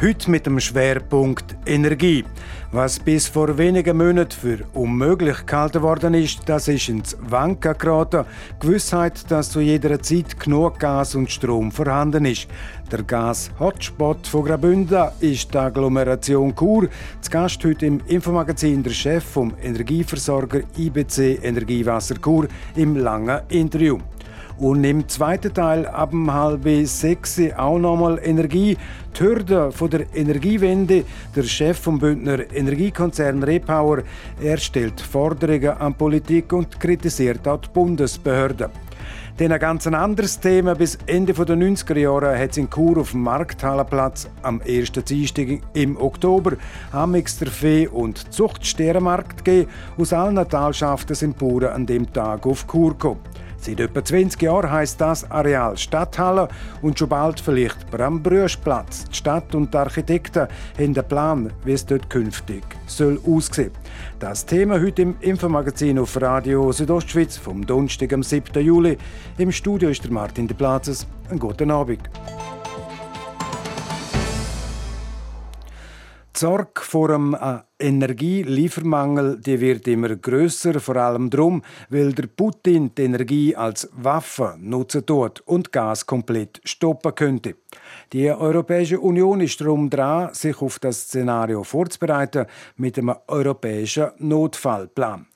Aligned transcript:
Heute 0.00 0.30
mit 0.30 0.46
dem 0.46 0.60
Schwerpunkt 0.60 1.56
Energie. 1.66 2.24
Was 2.70 3.00
bis 3.00 3.26
vor 3.26 3.58
wenigen 3.58 3.96
Monaten 3.96 4.30
für 4.30 4.58
unmöglich 4.72 5.44
gehalten 5.44 5.82
worden 5.82 6.14
ist, 6.14 6.42
das 6.46 6.68
ist 6.68 6.88
ins 6.88 7.16
Wanken 7.20 7.76
geraten. 7.76 8.24
Gewissheit, 8.60 9.28
dass 9.28 9.50
zu 9.50 9.60
jeder 9.60 10.00
Zeit 10.00 10.38
genug 10.38 10.78
Gas 10.78 11.16
und 11.16 11.32
Strom 11.32 11.72
vorhanden 11.72 12.26
ist. 12.26 12.46
Der 12.92 13.02
Gas-Hotspot 13.02 14.24
von 14.28 14.44
Graubünden 14.44 15.08
ist 15.18 15.52
die 15.52 15.58
Agglomeration 15.58 16.54
Chur. 16.54 16.88
Zu 17.20 17.30
Gast 17.32 17.64
heute 17.64 17.86
im 17.86 18.00
Infomagazin 18.06 18.84
der 18.84 18.92
Chef 18.92 19.24
vom 19.24 19.52
Energieversorger 19.60 20.60
IBC 20.76 21.40
Energiewasser 21.42 22.20
Chur 22.22 22.46
im 22.76 22.94
langen 22.94 23.40
Interview. 23.48 23.98
Und 24.58 24.82
im 24.82 25.08
zweiten 25.08 25.54
Teil 25.54 25.86
ab 25.86 26.12
um 26.12 26.32
halb 26.32 26.66
sechs 26.84 27.40
auch 27.56 27.78
nochmal 27.78 28.18
Energie. 28.24 28.76
Die 29.16 29.22
Hürde 29.22 29.70
von 29.70 29.88
der 29.88 30.06
Energiewende. 30.12 31.04
Der 31.36 31.42
Chef 31.44 31.78
vom 31.78 32.00
Bündner 32.00 32.40
Energiekonzern 32.52 33.44
Repower 33.44 34.02
er 34.42 34.56
stellt 34.56 35.00
Forderungen 35.00 35.70
an 35.70 35.94
Politik 35.94 36.52
und 36.52 36.80
kritisiert 36.80 37.46
auch 37.46 37.60
die 37.60 37.68
Bundesbehörden. 37.72 38.68
Dann 39.36 39.52
ein 39.52 39.60
ganz 39.60 39.86
anderes 39.86 40.40
Thema. 40.40 40.74
Bis 40.74 40.98
Ende 41.06 41.32
der 41.32 41.56
90er 41.56 41.96
Jahre 41.96 42.36
hat 42.36 42.50
es 42.50 42.56
in 42.56 42.68
Chur 42.68 42.98
auf 42.98 43.12
dem 43.12 43.22
Markthallenplatz 43.22 44.28
am 44.42 44.60
1. 44.60 44.90
Dienstag 44.90 45.60
im 45.74 45.96
Oktober 45.96 46.56
Amix 46.90 47.38
der 47.38 47.46
Vieh- 47.46 47.86
und 47.86 48.32
Zuchtsternmarkt 48.34 49.44
gegeben. 49.44 49.70
Aus 49.96 50.12
allen 50.12 50.48
Talschaften 50.48 51.14
sind 51.14 51.38
Bauern 51.38 51.72
an 51.72 51.86
dem 51.86 52.12
Tag 52.12 52.44
auf 52.44 52.66
Chur 52.66 52.90
gekommen. 52.90 53.20
Seit 53.68 53.80
etwa 53.80 54.02
20 54.02 54.40
Jahren 54.40 54.70
heisst 54.70 54.98
das 54.98 55.30
Areal 55.30 55.76
Stadthalle 55.76 56.48
und 56.80 56.98
schon 56.98 57.10
bald 57.10 57.38
vielleicht 57.38 57.90
Brambrüschplatz. 57.90 59.04
Die 59.10 59.14
Stadt 59.14 59.54
und 59.54 59.74
die 59.74 59.76
Architekten 59.76 60.48
haben 60.48 60.48
einen 60.78 61.06
Plan, 61.06 61.52
wie 61.66 61.72
es 61.72 61.84
dort 61.84 62.08
künftig 62.08 62.62
soll 62.86 63.20
aussehen 63.26 63.72
Das 64.20 64.46
Thema 64.46 64.80
heute 64.80 65.02
im 65.02 65.16
Infomagazin 65.20 65.98
auf 65.98 66.18
Radio 66.18 66.72
Südostschweiz 66.72 67.36
vom 67.36 67.66
Donnerstag 67.66 68.14
am 68.14 68.22
7. 68.22 68.64
Juli. 68.64 68.96
Im 69.36 69.52
Studio 69.52 69.90
ist 69.90 70.02
der 70.02 70.12
Martin 70.12 70.48
de 70.48 70.56
Platzes. 70.56 71.06
Einen 71.28 71.38
guten 71.38 71.70
Abend. 71.70 72.08
Die 76.38 76.44
Sorge 76.44 76.82
vor 76.82 77.10
einem 77.10 77.34
äh, 77.34 77.58
Energieliefermangel 77.80 79.40
die 79.40 79.60
wird 79.60 79.88
immer 79.88 80.14
größer, 80.14 80.78
vor 80.78 80.94
allem 80.94 81.30
darum, 81.30 81.64
weil 81.90 82.12
der 82.12 82.28
Putin 82.28 82.92
die 82.96 83.02
Energie 83.02 83.56
als 83.56 83.88
Waffe 83.92 84.54
nutzen 84.60 85.04
tut 85.04 85.40
und 85.46 85.72
Gas 85.72 86.06
komplett 86.06 86.60
stoppen 86.62 87.12
könnte. 87.16 87.56
Die 88.14 88.30
Europäische 88.30 89.00
Union 89.00 89.42
ist 89.42 89.60
darum 89.60 89.90
dran, 89.90 90.32
sich 90.32 90.62
auf 90.62 90.78
das 90.78 91.02
Szenario 91.02 91.62
vorzubereiten 91.62 92.46
mit 92.76 92.96
einem 92.96 93.14
europäischen 93.26 94.12
Notfallplan. 94.16 95.26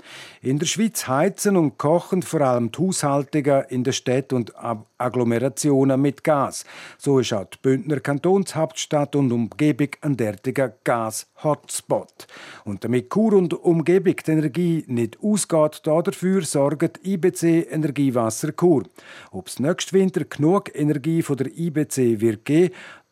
In 0.41 0.59
der 0.59 0.67
Schweiz 0.67 1.07
heizen 1.07 1.59
und 1.59 1.77
kochen 1.77 2.23
vor 2.23 2.41
allem 2.41 2.73
die 2.73 2.79
Haushaltungen 2.83 3.65
in 3.69 3.85
den 3.85 3.93
Städten 3.93 4.37
und 4.37 4.55
Agglomerationen 4.99 6.01
mit 6.01 6.25
Gas. 6.25 6.65
So 6.97 7.19
ist 7.19 7.33
auch 7.35 7.45
die 7.45 7.59
Bündner 7.61 8.01
Kantonshauptstadt 8.01 9.17
und 9.17 9.33
Umgebung 9.33 9.89
ein 10.01 10.17
derartiger 10.17 10.73
Gas-Hotspot. 10.83 12.27
Und 12.65 12.85
damit 12.85 13.11
Kur 13.11 13.35
und 13.35 13.53
Umgebung 13.53 14.17
die 14.27 14.31
Energie 14.31 14.85
nicht 14.87 15.19
ausgeht, 15.23 15.83
dafür 15.85 16.43
sorgt 16.43 17.07
IBC 17.07 17.69
Energiewasser 17.71 18.53
Kur. 18.53 18.85
Ob 19.31 19.49
es 19.49 19.61
nächsten 19.61 19.97
Winter 19.97 20.25
genug 20.25 20.75
Energie 20.75 21.23
von 21.23 21.37
der 21.37 21.57
IBC 21.57 22.21
wird 22.21 22.45
geben, 22.45 22.62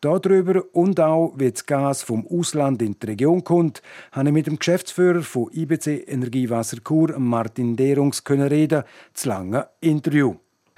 Darüber 0.01 0.63
und 0.73 0.99
auch, 0.99 1.33
wie 1.37 1.51
das 1.51 1.65
Gas 1.65 2.01
vom 2.01 2.25
Ausland 2.27 2.81
in 2.81 2.95
die 2.99 3.05
Region 3.05 3.43
kommt, 3.43 3.81
habe 4.11 4.29
ich 4.29 4.33
mit 4.33 4.47
dem 4.47 4.57
Geschäftsführer 4.57 5.21
von 5.21 5.51
IBC 5.53 6.07
Energiewasser 6.07 6.77
Kur, 6.83 7.17
Martin 7.19 7.75
Derungs, 7.75 8.23
reden, 8.27 8.83
zu 9.13 9.29
lange 9.29 9.67
Interview. 9.79 10.35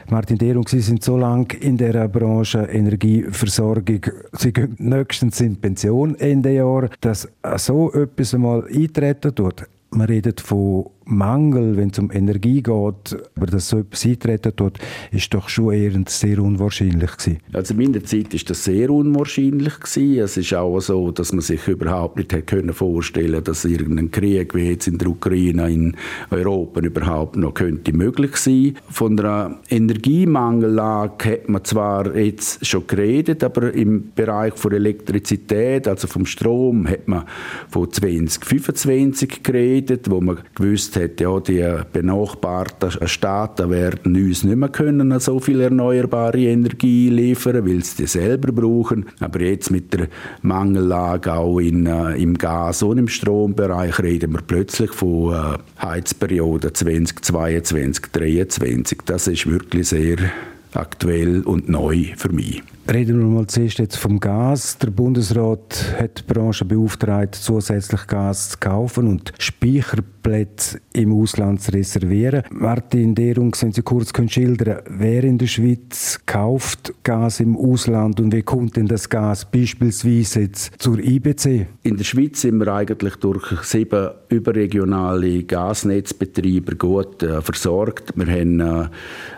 Martin 0.10 0.38
Derung, 0.38 0.68
Sie 0.68 0.82
sind 0.82 1.04
so 1.04 1.18
lange 1.18 1.56
in 1.62 1.78
der 1.78 2.08
Branche 2.10 2.60
Energieversorgung. 2.60 4.02
Sie 4.34 4.52
gehen 4.52 4.76
nächstens 4.78 5.40
in 5.40 5.56
Pension 5.56 6.16
Ende 6.16 6.54
Jahr, 6.54 6.90
dass 7.00 7.28
so 7.56 7.92
etwas 7.94 8.34
einmal 8.34 8.66
eintreten 8.68 9.34
tut. 9.34 9.64
Man 9.92 10.08
redet 10.08 10.42
von 10.42 10.88
Mangel, 11.06 11.78
wenn 11.78 11.90
es 11.90 12.00
um 12.00 12.12
Energie 12.12 12.62
geht, 12.62 13.18
aber 13.36 13.46
dass 13.48 13.70
so 13.70 13.80
etwas 13.80 14.06
eintreten 14.06 14.56
tut, 14.56 14.80
ist 15.12 15.34
doch 15.34 15.50
schon 15.50 15.74
eher 15.74 15.92
sehr 16.08 16.40
unwahrscheinlich 16.40 17.18
gewesen. 17.18 17.38
Also 17.52 17.74
in 17.74 17.82
meiner 17.82 18.04
Zeit 18.04 18.34
ist 18.34 18.50
das 18.50 18.64
sehr 18.64 18.90
unwahrscheinlich 18.90 19.80
gewesen. 19.80 20.20
Es 20.20 20.38
ist 20.38 20.54
auch 20.54 20.80
so, 20.80 21.12
dass 21.12 21.34
man 21.34 21.42
sich 21.42 21.68
überhaupt 21.68 22.18
nicht 22.18 22.34
hätte 22.34 22.44
können 22.44 22.74
vorstellen, 22.74 23.44
dass 23.44 23.66
irgendein 23.66 24.12
Krieg 24.12 24.56
wie 24.56 24.70
jetzt 24.70 24.88
in 24.88 24.98
der 24.98 25.08
Ukraine 25.08 25.70
in 25.70 25.96
Europa 26.30 26.82
überhaupt 26.82 27.36
noch 27.36 27.54
könnte 27.54 27.94
möglich 27.94 28.36
sein. 28.38 28.78
Von 28.90 29.20
einer 29.20 29.60
Energiemangellage 29.70 31.32
hat 31.32 31.50
man 31.50 31.64
zwar 31.64 32.16
jetzt 32.16 32.66
schon 32.66 32.88
geredet, 32.88 33.44
aber 33.44 33.74
im 33.74 34.12
Bereich 34.16 34.54
von 34.56 34.72
Elektrizität, 34.72 35.88
also 35.88 36.08
vom 36.08 36.26
Strom, 36.26 36.88
hat 36.88 37.08
man 37.08 37.26
von 37.70 37.92
2025 37.92 39.44
geredet, 39.44 40.10
wo 40.10 40.22
man 40.22 40.40
gewusst 40.56 40.93
gewusst 40.94 41.12
hat, 41.12 41.20
ja, 41.20 41.40
die 41.40 41.84
benachbarten 41.92 42.92
Staaten 43.08 43.70
werden 43.70 44.16
uns 44.16 44.44
nicht 44.44 44.56
mehr 44.56 44.70
können 44.70 45.20
so 45.20 45.40
viel 45.40 45.62
erneuerbare 45.62 46.40
Energie 46.40 47.10
liefern, 47.10 47.66
weil 47.68 47.84
sie 47.84 48.04
die 48.04 48.08
selber 48.08 48.52
brauchen. 48.52 49.06
Aber 49.20 49.42
jetzt 49.42 49.72
mit 49.72 49.94
der 49.94 50.08
Mangellage 50.42 51.34
auch 51.34 51.60
in, 51.60 51.86
äh, 51.86 52.16
im 52.16 52.38
Gas- 52.38 52.84
und 52.84 52.98
im 52.98 53.08
Strombereich 53.08 54.00
reden 54.00 54.34
wir 54.34 54.42
plötzlich 54.42 54.92
von 54.92 55.34
äh, 55.34 55.58
Heizperioden 55.82 56.74
2022, 56.74 58.12
2023. 58.12 59.00
Das 59.06 59.28
ist 59.28 59.50
wirklich 59.50 59.90
sehr 59.90 60.18
aktuell 60.74 61.42
und 61.42 61.70
neu 61.70 62.14
für 62.18 62.32
mich. 62.32 62.64
Reden 62.92 63.20
wir 63.20 63.28
mal 63.28 63.48
zuerst 63.48 63.80
jetzt 63.80 63.96
vom 63.96 64.20
Gas. 64.20 64.78
Der 64.78 64.90
Bundesrat 64.90 65.96
hat 65.98 66.20
die 66.20 66.34
Branche 66.34 66.66
beauftragt, 66.66 67.34
zusätzlich 67.36 68.06
Gas 68.08 68.50
zu 68.50 68.58
kaufen 68.60 69.08
und 69.08 69.32
Speicherplätze 69.40 70.82
im 70.92 71.14
Ausland 71.14 71.62
zu 71.62 71.72
reservieren. 71.72 72.44
Martin 72.52 73.16
Derung, 73.16 73.56
wenn 73.62 73.72
Sie 73.72 73.82
kurz 73.84 74.12
schildern 74.28 74.82
wer 74.90 75.24
in 75.24 75.38
der 75.38 75.48
Schweiz 75.48 76.20
kauft 76.26 76.94
Gas 77.04 77.40
im 77.40 77.56
Ausland 77.56 78.20
und 78.20 78.34
wie 78.34 78.42
kommt 78.42 78.76
denn 78.76 78.88
das 78.88 79.08
Gas 79.08 79.50
beispielsweise 79.50 80.42
jetzt 80.42 80.74
zur 80.78 81.00
IBC? 81.00 81.68
In 81.84 81.96
der 81.96 82.04
Schweiz 82.04 82.42
sind 82.42 82.58
wir 82.58 82.68
eigentlich 82.68 83.16
durch 83.16 83.62
sieben 83.62 84.10
überregionale 84.28 85.44
Gasnetzbetreiber 85.44 86.76
gut 86.76 87.24
äh, 87.24 87.42
versorgt. 87.42 88.12
Wir 88.16 88.28
haben 88.28 88.60
äh, 88.60 88.90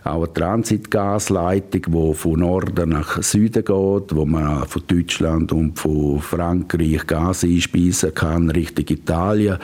auch 0.03 0.23
eine 0.23 0.33
Transitgasleitung, 0.33 1.81
die 1.87 2.13
von 2.15 2.39
Norden 2.39 2.89
nach 2.89 3.21
Süden 3.21 3.34
Süden 3.35 3.65
geht, 3.65 4.15
wo 4.15 4.25
man 4.25 4.65
von 4.65 4.83
Deutschland 4.87 5.51
und 5.51 5.77
von 5.77 6.21
Frankreich 6.21 7.05
Gas 7.05 7.43
einspeisen 7.43 8.13
kann 8.13 8.49
Richtung 8.49 8.85
Italien. 8.87 9.57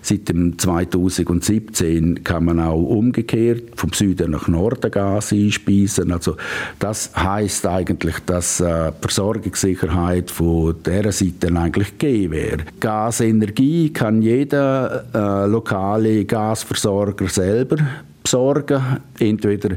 Seit 0.00 0.30
dem 0.30 0.58
2017 0.58 2.24
kann 2.24 2.46
man 2.46 2.58
auch 2.58 2.80
umgekehrt 2.80 3.64
vom 3.76 3.92
Süden 3.92 4.30
nach 4.30 4.48
Norden 4.48 4.90
Gas 4.90 5.34
einspeisen. 5.34 6.10
Also 6.10 6.38
das 6.78 7.14
heißt 7.14 7.66
eigentlich, 7.66 8.18
dass 8.24 8.60
äh, 8.60 8.92
die 8.92 9.00
Versorgungssicherheit 9.02 10.30
von 10.30 10.76
dieser 10.82 11.12
Seite 11.12 11.54
eigentlich 11.54 11.98
gegeben 11.98 12.32
wäre. 12.32 12.58
Gasenergie 12.80 13.92
kann 13.92 14.22
jeder 14.22 15.04
äh, 15.12 15.46
lokale 15.50 16.24
Gasversorger 16.24 17.28
selber 17.28 17.76
besorgen, 18.28 19.00
entweder 19.18 19.76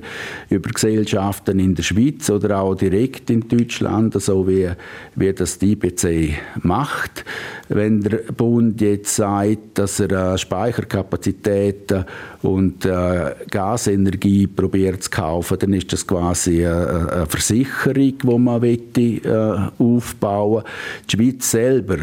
über 0.50 0.70
Gesellschaften 0.70 1.58
in 1.60 1.74
der 1.74 1.84
Schweiz 1.84 2.30
oder 2.30 2.60
auch 2.60 2.76
direkt 2.76 3.30
in 3.30 3.48
Deutschland, 3.48 4.22
so 4.22 4.46
wie, 4.46 4.70
wie 5.16 5.34
das 5.34 5.58
die 5.58 5.72
IBC 5.72 6.34
macht. 6.64 7.24
Wenn 7.70 8.02
der 8.02 8.18
Bund 8.36 8.82
jetzt 8.82 9.16
sagt, 9.16 9.78
dass 9.78 10.02
er 10.02 10.34
äh, 10.34 10.38
Speicherkapazitäten 10.38 12.04
und 12.42 12.84
äh, 12.84 13.36
Gasenergie 13.50 14.48
probiert 14.48 15.04
zu 15.04 15.12
kaufen, 15.12 15.58
dann 15.58 15.74
ist 15.74 15.94
das 15.94 16.06
quasi 16.06 16.66
eine, 16.66 17.10
eine 17.10 17.26
Versicherung, 17.28 17.94
die 17.96 18.18
man 18.28 18.60
möchte, 18.60 19.02
äh, 19.02 19.82
aufbauen 19.82 20.64
Die 21.10 21.16
Schweiz 21.16 21.52
selber 21.52 22.00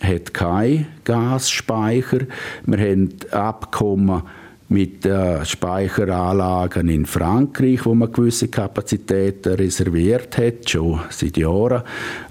hat 0.00 0.34
keinen 0.34 0.86
Gasspeicher. 1.04 2.26
Wir 2.66 2.78
haben 2.78 3.14
Abkommen 3.30 4.22
mit 4.68 5.06
äh, 5.06 5.44
Speicheranlagen 5.44 6.88
in 6.88 7.06
Frankreich, 7.06 7.84
wo 7.86 7.94
man 7.94 8.12
gewisse 8.12 8.48
Kapazitäten 8.48 9.54
reserviert 9.54 10.36
hat, 10.36 10.68
schon 10.68 11.00
seit 11.10 11.36
Jahren. 11.36 11.82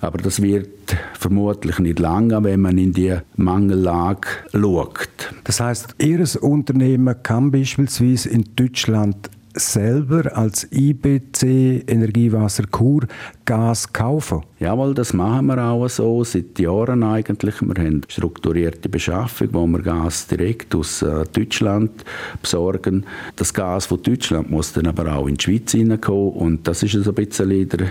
Aber 0.02 0.20
das 0.20 0.42
wird 0.42 0.96
vermutlich 1.14 1.80
nicht 1.80 2.00
lange, 2.00 2.44
wenn 2.44 2.62
man 2.62 2.78
in 2.78 2.94
die 2.94 3.16
Mangellage 3.36 4.28
schaut. 4.52 5.34
Das 5.44 5.60
heißt, 5.60 5.96
Ihr 6.00 6.24
Unternehmen 6.42 7.16
kann 7.24 7.52
beispielsweise 7.52 8.30
in 8.30 8.46
Deutschland 8.56 9.30
selber 9.60 10.36
als 10.36 10.68
IBC 10.72 11.84
Energiewasser 11.88 12.66
Kur 12.68 13.08
Gas 13.46 13.92
kaufen? 13.92 14.42
Jawohl, 14.60 14.94
das 14.94 15.14
machen 15.14 15.48
wir 15.48 15.64
auch 15.64 15.88
so, 15.88 16.24
seit 16.24 16.58
Jahren 16.60 17.04
eigentlich. 17.04 17.62
Wir 17.62 17.84
haben 17.84 18.02
strukturierte 18.08 18.90
Beschaffung, 18.90 19.50
wo 19.52 19.68
wir 19.68 19.82
Gas 19.82 20.28
direkt 20.28 20.74
aus 20.76 21.02
äh, 21.02 21.26
Deutschland 21.32 22.04
besorgen. 22.42 23.06
Das 23.36 23.54
Gas 23.54 23.86
von 23.86 24.02
Deutschland 24.02 24.50
muss 24.50 24.74
dann 24.74 24.88
aber 24.88 25.14
auch 25.16 25.28
in 25.28 25.36
die 25.36 25.44
Schweiz 25.44 25.72
hineinkommen 25.72 26.34
und 26.34 26.68
das 26.68 26.84
ist 26.84 26.94
so 26.94 27.12
ein 27.12 27.16
bisschen 27.16 27.70
der 27.70 27.88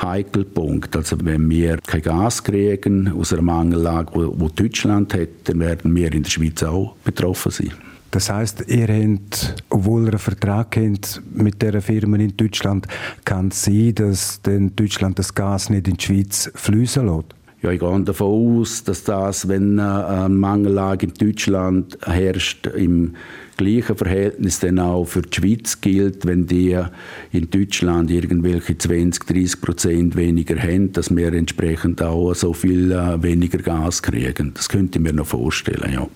heikle 0.00 0.44
Punkt. 0.44 0.94
Also 0.96 1.16
wenn 1.22 1.48
wir 1.50 1.78
kein 1.86 2.02
Gas 2.02 2.42
kriegen 2.42 3.12
aus 3.12 3.32
einer 3.32 3.42
Mangellage, 3.42 4.12
wo 4.14 4.48
Deutschland 4.48 5.14
hat, 5.14 5.28
dann 5.44 5.60
werden 5.60 5.94
wir 5.94 6.12
in 6.12 6.22
der 6.22 6.30
Schweiz 6.30 6.62
auch 6.62 6.94
betroffen 7.04 7.52
sein. 7.52 7.72
Das 8.10 8.30
heißt, 8.30 8.64
ihr 8.68 8.88
habt, 8.88 9.54
obwohl 9.68 10.04
ihr 10.04 10.10
einen 10.10 10.18
Vertrag 10.18 10.76
habt 10.76 11.22
mit 11.32 11.60
dieser 11.60 11.82
Firma 11.82 12.16
in 12.16 12.36
Deutschland, 12.36 12.88
kann 13.24 13.48
es 13.48 13.64
sein, 13.64 13.94
dass 13.94 14.40
denn 14.40 14.74
Deutschland 14.74 15.18
das 15.18 15.34
Gas 15.34 15.68
nicht 15.68 15.88
in 15.88 15.96
die 15.96 16.04
Schweiz 16.04 16.50
fließen 16.54 17.06
lässt? 17.06 17.34
Ja, 17.60 17.70
ich 17.70 17.80
gehe 17.80 18.00
davon 18.02 18.60
aus, 18.60 18.84
dass 18.84 19.02
das, 19.02 19.48
wenn 19.48 19.80
eine 19.80 20.28
Mangellage 20.28 21.06
in 21.06 21.14
Deutschland 21.14 21.98
herrscht, 22.06 22.68
im 22.68 23.16
gleichen 23.56 23.96
Verhältnis 23.96 24.60
dann 24.60 24.78
auch 24.78 25.04
für 25.04 25.22
die 25.22 25.34
Schweiz 25.34 25.80
gilt, 25.80 26.24
wenn 26.24 26.46
die 26.46 26.80
in 27.32 27.50
Deutschland 27.50 28.12
irgendwelche 28.12 28.78
20, 28.78 29.26
30 29.26 29.60
Prozent 29.60 30.16
weniger 30.16 30.56
haben, 30.56 30.92
dass 30.92 31.14
wir 31.14 31.32
entsprechend 31.32 32.00
auch 32.00 32.32
so 32.34 32.52
viel 32.52 32.92
äh, 32.92 33.20
weniger 33.22 33.58
Gas 33.58 34.02
kriegen. 34.02 34.54
Das 34.54 34.68
könnte 34.68 35.00
ich 35.00 35.02
mir 35.02 35.12
noch 35.12 35.26
vorstellen, 35.26 35.92
ja 35.92 36.06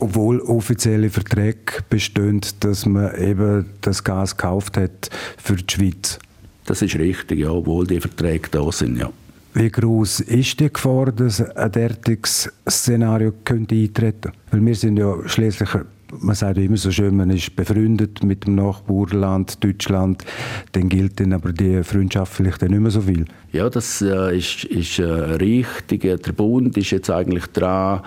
obwohl 0.00 0.40
offizielle 0.40 1.10
Verträge 1.10 1.82
bestehen, 1.88 2.40
dass 2.60 2.86
man 2.86 3.14
eben 3.16 3.66
das 3.80 4.02
Gas 4.02 4.36
gekauft 4.36 4.76
hat 4.76 5.10
für 5.36 5.56
die 5.56 5.72
Schweiz. 5.72 6.18
Das 6.66 6.82
ist 6.82 6.96
richtig, 6.96 7.40
ja, 7.40 7.50
obwohl 7.50 7.86
die 7.86 8.00
Verträge 8.00 8.48
da 8.50 8.70
sind, 8.72 8.98
ja. 8.98 9.10
Wie 9.52 9.68
groß 9.68 10.20
ist 10.20 10.60
die 10.60 10.72
Gefahr, 10.72 11.10
dass 11.10 11.40
ein 11.40 11.72
derartiges 11.72 12.52
Szenario 12.68 13.32
könnte 13.44 13.74
eintreten? 13.74 14.30
Weil 14.50 14.64
wir 14.64 14.74
sind 14.76 14.96
ja 14.96 15.16
schließlich 15.26 15.70
man 16.18 16.34
sagt 16.34 16.58
immer 16.58 16.76
so 16.76 16.90
schön, 16.90 17.16
man 17.16 17.30
ist 17.30 17.54
befreundet 17.56 18.22
mit 18.22 18.46
dem 18.46 18.56
Nachbarland 18.56 19.62
Deutschland, 19.62 20.24
dann 20.72 20.88
gilt 20.88 21.20
dann 21.20 21.32
aber 21.32 21.52
die 21.52 21.82
Freundschaft 21.82 22.34
vielleicht 22.34 22.62
nicht 22.62 22.80
mehr 22.80 22.90
so 22.90 23.02
viel. 23.02 23.24
Ja, 23.52 23.68
das 23.68 24.00
äh, 24.00 24.36
ist, 24.36 24.64
ist 24.64 24.98
äh, 24.98 25.04
richtig. 25.04 26.02
Der 26.02 26.32
Bund 26.32 26.76
ist 26.76 26.90
jetzt 26.90 27.10
eigentlich 27.10 27.46
dran, 27.46 28.02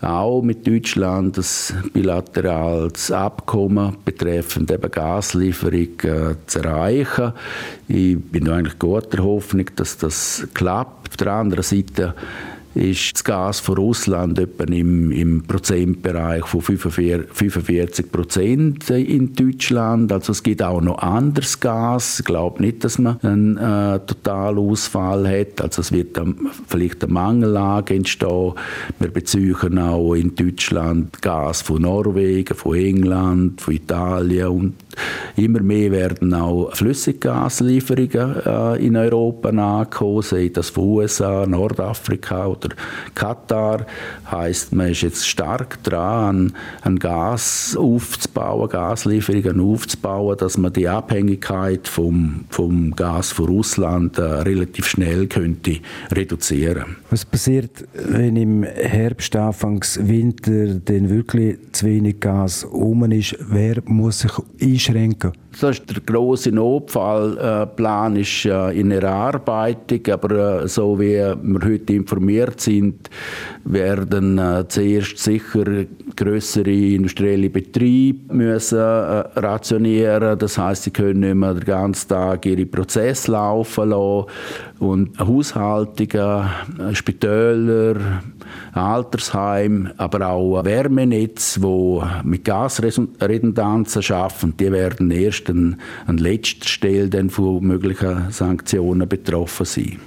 auch 0.00 0.42
mit 0.42 0.66
Deutschland 0.66 1.36
ein 1.36 1.90
bilaterales 1.92 3.10
Abkommen 3.10 3.96
betreffend 4.04 4.70
eben 4.70 4.90
Gaslieferung 4.90 6.00
äh, 6.02 6.36
zu 6.46 6.58
erreichen. 6.60 7.32
Ich 7.88 8.18
bin 8.18 8.48
eigentlich 8.48 8.78
guter 8.78 9.24
Hoffnung, 9.24 9.66
dass 9.76 9.98
das 9.98 10.46
klappt. 10.54 11.08
Auf 11.08 11.16
der 11.16 11.32
anderen 11.32 11.64
Seite 11.64 12.14
ist 12.74 13.14
das 13.14 13.24
Gas 13.24 13.60
von 13.60 13.76
Russland 13.76 14.38
etwa 14.38 14.64
im, 14.64 15.12
im 15.12 15.42
Prozentbereich 15.42 16.44
von 16.44 16.60
45 16.60 18.10
Prozent 18.10 18.90
in 18.90 19.32
Deutschland. 19.34 20.10
Also 20.12 20.32
es 20.32 20.42
gibt 20.42 20.62
auch 20.62 20.80
noch 20.80 20.98
anderes 20.98 21.60
Gas. 21.60 22.20
Ich 22.20 22.24
glaube 22.24 22.62
nicht, 22.62 22.82
dass 22.82 22.98
man 22.98 23.20
einen 23.22 23.56
äh, 23.56 24.00
Totalausfall 24.00 25.28
hat. 25.28 25.60
Also 25.60 25.82
es 25.82 25.92
wird 25.92 26.16
dann 26.16 26.36
vielleicht 26.66 27.04
eine 27.04 27.12
Mangellage 27.12 27.94
entstehen. 27.94 28.54
Wir 28.98 29.08
beziehen 29.08 29.78
auch 29.78 30.14
in 30.14 30.34
Deutschland 30.34 31.22
Gas 31.22 31.62
von 31.62 31.82
Norwegen, 31.82 32.54
von 32.54 32.76
England, 32.76 33.60
von 33.60 33.74
Italien 33.74 34.48
und 34.48 34.74
immer 35.36 35.60
mehr 35.60 35.90
werden 35.90 36.34
auch 36.34 36.74
Flüssiggaslieferungen 36.74 38.36
äh, 38.46 38.86
in 38.86 38.96
Europa 38.96 39.52
nachkommen, 39.52 40.22
sei 40.22 40.50
das 40.52 40.70
von 40.70 40.84
USA, 40.84 41.46
Nordafrika 41.46 42.46
oder 42.46 42.63
oder 42.64 42.76
Katar 43.14 43.86
heißt, 44.30 44.72
man 44.72 44.88
ist 44.88 45.02
jetzt 45.02 45.28
stark 45.28 45.82
dran, 45.82 46.52
ein 46.82 46.98
Gas 46.98 47.76
aufzubauen, 47.78 48.68
Gaslieferungen 48.68 49.60
aufzubauen, 49.60 50.36
dass 50.38 50.58
man 50.58 50.72
die 50.72 50.88
Abhängigkeit 50.88 51.88
vom, 51.88 52.44
vom 52.50 52.94
Gas 52.96 53.32
von 53.32 53.46
Russland 53.46 54.18
äh, 54.18 54.22
relativ 54.22 54.86
schnell 54.86 55.26
könnte 55.26 55.78
reduzieren. 56.10 56.96
Was 57.10 57.24
passiert, 57.24 57.86
wenn 57.92 58.36
im 58.36 58.62
Herbst, 58.62 59.36
Anfangs 59.36 59.98
Winter 60.02 60.74
denn 60.74 61.10
wirklich 61.10 61.58
zu 61.72 61.86
wenig 61.86 62.20
Gas 62.20 62.64
um 62.64 63.10
ist? 63.10 63.36
Wer 63.48 63.82
muss 63.84 64.20
sich 64.20 64.32
einschränken? 64.60 65.32
Das 65.60 65.78
ist 65.78 65.88
der 65.88 66.02
große 66.02 66.50
Notfallplan 66.50 68.16
ist 68.16 68.44
in 68.44 68.90
Erarbeitung, 68.90 70.00
aber 70.12 70.62
äh, 70.62 70.68
so 70.68 70.98
wie 70.98 71.14
wir 71.14 71.38
heute 71.64 71.92
informiert 71.92 72.60
sind, 72.60 73.08
werden 73.64 74.38
äh, 74.38 74.64
zuerst 74.68 75.18
sicher 75.18 75.64
größere 76.16 76.70
industrielle 76.70 77.50
Betriebe 77.50 78.34
müssen 78.34 78.78
äh, 78.78 78.82
rationieren. 79.36 80.38
Das 80.38 80.58
heißt, 80.58 80.84
sie 80.84 80.90
können 80.90 81.20
nicht 81.20 81.34
mehr 81.34 81.54
den 81.54 81.64
ganzen 81.64 82.08
Tag 82.08 82.46
ihre 82.46 82.66
Prozesse 82.66 83.30
laufen 83.32 83.90
lassen. 83.90 84.26
Und 84.80 85.18
Haushaltungen, 85.18 86.48
Spitäler, 86.92 87.96
Altersheim, 88.72 89.90
aber 89.96 90.28
auch 90.28 90.64
Wärmenetz, 90.64 91.54
die 91.54 92.00
mit 92.24 92.44
Gasredundanzen 92.44 94.02
arbeiten, 94.14 94.56
die 94.58 94.72
werden 94.72 95.10
erst 95.10 95.50
an, 95.50 95.76
an 96.06 96.18
letzter 96.18 96.68
Stelle 96.68 97.28
von 97.30 97.64
möglichen 97.64 98.30
Sanktionen 98.30 99.08
betroffen 99.08 99.66
sein. 99.66 99.98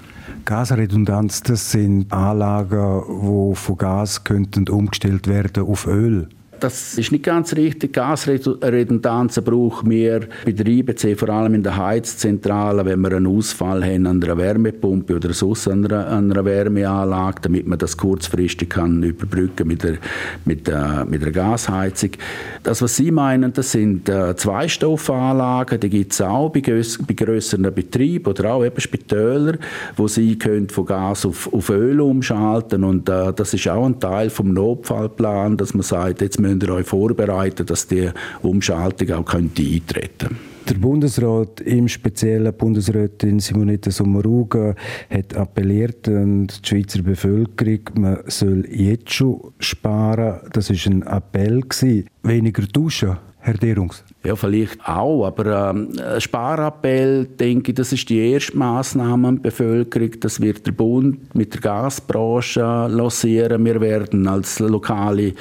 Gasredundanz, 0.46 1.44
das 1.44 1.72
sind 1.72 2.12
Anlagen, 2.14 3.02
die 3.06 3.56
von 3.56 3.78
Gas 3.78 4.24
könnten 4.24 4.70
umgestellt 4.70 5.28
werden 5.28 5.64
auf 5.64 5.88
Öl. 5.88 6.30
Das 6.60 6.98
ist 6.98 7.12
nicht 7.12 7.24
ganz 7.24 7.56
richtig. 7.56 7.94
Gasredundanzen 7.94 9.44
brauchen 9.44 9.90
wir 9.90 10.28
IBC, 10.46 11.18
vor 11.18 11.30
allem 11.30 11.56
in 11.56 11.64
der 11.64 11.78
Heizzentrale, 11.78 12.86
wenn 12.86 13.00
wir 13.02 13.14
einen 13.14 13.28
Ausfall 13.28 13.84
haben 13.84 14.08
an 14.08 14.24
einer 14.24 14.38
Wärmepumpe 14.38 15.16
oder 15.16 15.34
sonst 15.34 15.68
an 15.68 15.86
einer, 15.86 16.08
an 16.08 16.32
einer 16.32 16.46
Wärmeanlage, 16.46 17.42
damit 17.42 17.68
man 17.68 17.78
das 17.78 17.98
kurzfristig 17.98 18.70
kann 18.70 19.04
überbrücken 19.04 19.68
mit 19.68 19.84
der, 19.84 19.98
mit, 20.46 20.68
der, 20.68 21.06
mit 21.06 21.22
der 21.22 21.32
Gasheizung. 21.32 22.12
Das, 22.64 22.82
was 22.82 22.96
Sie 22.96 23.12
meinen, 23.12 23.54
das 23.54 23.72
sind 23.72 24.10
äh, 24.10 24.36
Zweistoffanlagen, 24.36 25.80
die 25.80 25.90
gibt 25.90 26.14
es 26.14 26.22
auch 26.22 26.50
bei, 26.50 26.62
bei 26.62 27.14
grösseren 27.14 27.74
Betrieben 27.74 28.28
oder 28.28 28.54
auch 28.54 28.66
eben 28.66 28.80
Spitäler, 28.80 29.58
wo 29.96 30.08
Sie 30.08 30.38
können 30.38 30.70
von 30.70 30.86
Gas 30.86 31.26
auf, 31.26 31.52
auf 31.54 31.70
Öl 31.70 32.02
umschalten 32.02 32.84
und 32.84 33.10
äh, 33.10 33.34
das 33.34 33.54
ist 33.54 33.68
auch 33.68 33.86
ein 33.86 34.00
Teil 34.00 34.30
vom 34.30 34.54
Notfallplan, 34.54 35.58
dass 35.58 35.74
man 35.74 35.84
sagt, 35.84 36.22
jetzt 36.22 36.40
müsst 36.48 36.64
ihr 36.64 36.74
euch 36.74 36.88
vorbereiten, 36.88 37.66
dass 37.66 37.88
die 37.88 38.10
Umschaltung 38.42 39.12
auch 39.12 39.26
könnte 39.26 39.62
eintreten 39.62 40.38
der 40.70 40.76
Bundesrat, 40.76 41.62
im 41.62 41.88
speziellen 41.88 42.54
Bundesrätin 42.54 43.40
Simonetta 43.40 43.90
Sommaruga, 43.90 44.76
hat 45.10 45.36
appelliert 45.36 46.08
an 46.08 46.48
die 46.48 46.68
Schweizer 46.68 47.04
Bevölkerung, 47.04 47.80
man 47.96 48.20
soll 48.28 48.66
jetzt 48.70 49.14
schon 49.14 49.54
sparen. 49.60 50.42
Das 50.52 50.70
war 50.70 50.92
ein 50.92 51.04
Appell. 51.04 51.64
Weniger 52.24 52.64
duschen, 52.64 53.18
Herr 53.48 53.54
Derungs. 53.54 54.04
Ja, 54.26 54.36
vielleicht 54.36 54.86
auch, 54.86 55.26
aber 55.26 55.70
ähm, 55.70 55.94
Sparappell, 56.20 57.28
denke 57.28 57.72
ich, 57.72 57.76
das 57.76 57.94
ist 57.94 58.10
die 58.10 58.34
erste 58.34 58.58
Massnahme 58.58 59.30
an 59.30 59.42
Bevölkerung. 59.42 60.12
Das 60.20 60.42
wird 60.42 60.68
der 60.68 60.74
Bund 60.74 61.34
mit 61.34 61.54
der 61.54 61.62
Gasbranche 61.62 62.60
lancieren. 62.60 63.64
Wir 63.64 63.80
werden 63.80 64.28
als 64.28 64.60
lokale 64.60 65.32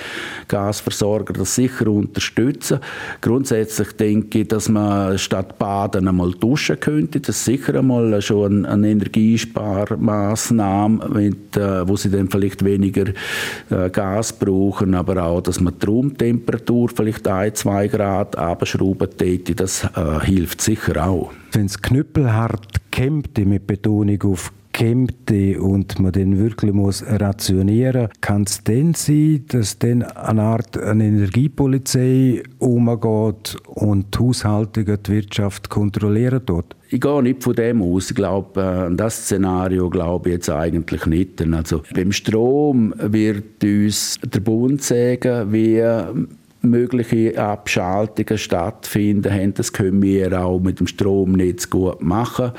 Gasversorger 0.46 1.32
das 1.32 1.56
sicher 1.56 1.88
unterstützen. 1.88 2.78
Grundsätzlich 3.20 3.90
denke 3.96 4.42
ich, 4.42 4.46
dass 4.46 4.68
man 4.68 5.18
statt 5.18 5.58
Baden 5.58 6.06
einmal 6.06 6.30
duschen 6.30 6.78
könnte. 6.78 7.18
Das 7.18 7.38
ist 7.38 7.46
sicher 7.46 7.74
einmal 7.74 8.22
schon 8.22 8.66
eine 8.66 8.88
Energiesparmaßnahme, 8.88 11.08
mit, 11.08 11.56
äh, 11.56 11.88
wo 11.88 11.96
sie 11.96 12.10
dann 12.10 12.30
vielleicht 12.30 12.64
weniger 12.64 13.06
äh, 13.70 13.90
Gas 13.90 14.32
brauchen, 14.32 14.94
aber 14.94 15.24
auch, 15.24 15.40
dass 15.40 15.58
man 15.58 15.76
die 15.76 15.86
Raumtemperatur 15.86 16.88
vielleicht 16.94 17.26
ein, 17.26 17.52
zwei 17.56 17.95
Grad 17.96 18.36
abschraubt 18.36 19.14
Schrauben 19.18 19.56
das 19.56 19.84
äh, 19.84 20.20
hilft 20.24 20.60
sicher 20.60 21.06
auch. 21.06 21.32
Wenn 21.52 21.66
es 21.66 21.80
knüppelhart 21.80 22.90
kämpft, 22.90 23.38
mit 23.38 23.66
Betonung 23.66 24.22
auf 24.22 24.52
käme 24.76 25.08
und 25.58 25.98
man 26.00 26.12
dann 26.12 26.38
wirklich 26.38 26.72
muss 26.72 27.02
rationieren 27.02 28.08
kann 28.20 28.42
es 28.42 28.62
dann 28.62 28.92
sein, 28.92 29.44
dass 29.48 29.78
dann 29.78 30.02
eine 30.02 30.42
Art 30.42 30.76
eine 30.76 31.06
Energiepolizei 31.06 32.42
umgeht 32.58 33.56
und 33.68 34.14
die 34.14 34.18
Haushaltung 34.18 34.86
und 34.86 35.06
die 35.06 35.12
Wirtschaft 35.12 35.70
kontrollieren 35.70 36.42
dort? 36.44 36.76
Ich 36.90 37.00
gehe 37.00 37.22
nicht 37.22 37.42
von 37.42 37.54
dem 37.54 37.80
aus. 37.80 38.10
Ich 38.10 38.16
glaube, 38.16 38.62
an 38.62 38.92
äh, 38.92 38.96
das 38.96 39.24
Szenario 39.24 39.88
glaube 39.88 40.28
ich 40.28 40.34
jetzt 40.34 40.50
eigentlich 40.50 41.06
nicht. 41.06 41.42
Also 41.54 41.82
beim 41.94 42.12
Strom 42.12 42.94
wird 42.98 43.64
uns 43.64 44.20
der 44.22 44.40
Bund 44.40 44.82
sagen, 44.82 45.52
wie 45.52 45.82
mögliche 46.70 47.38
Abschaltungen 47.38 48.38
stattfinden. 48.38 49.54
Das 49.54 49.72
können 49.72 50.02
wir 50.02 50.40
auch 50.40 50.60
mit 50.60 50.80
dem 50.80 50.86
Stromnetz 50.86 51.70
gut 51.70 52.02
machen 52.02 52.52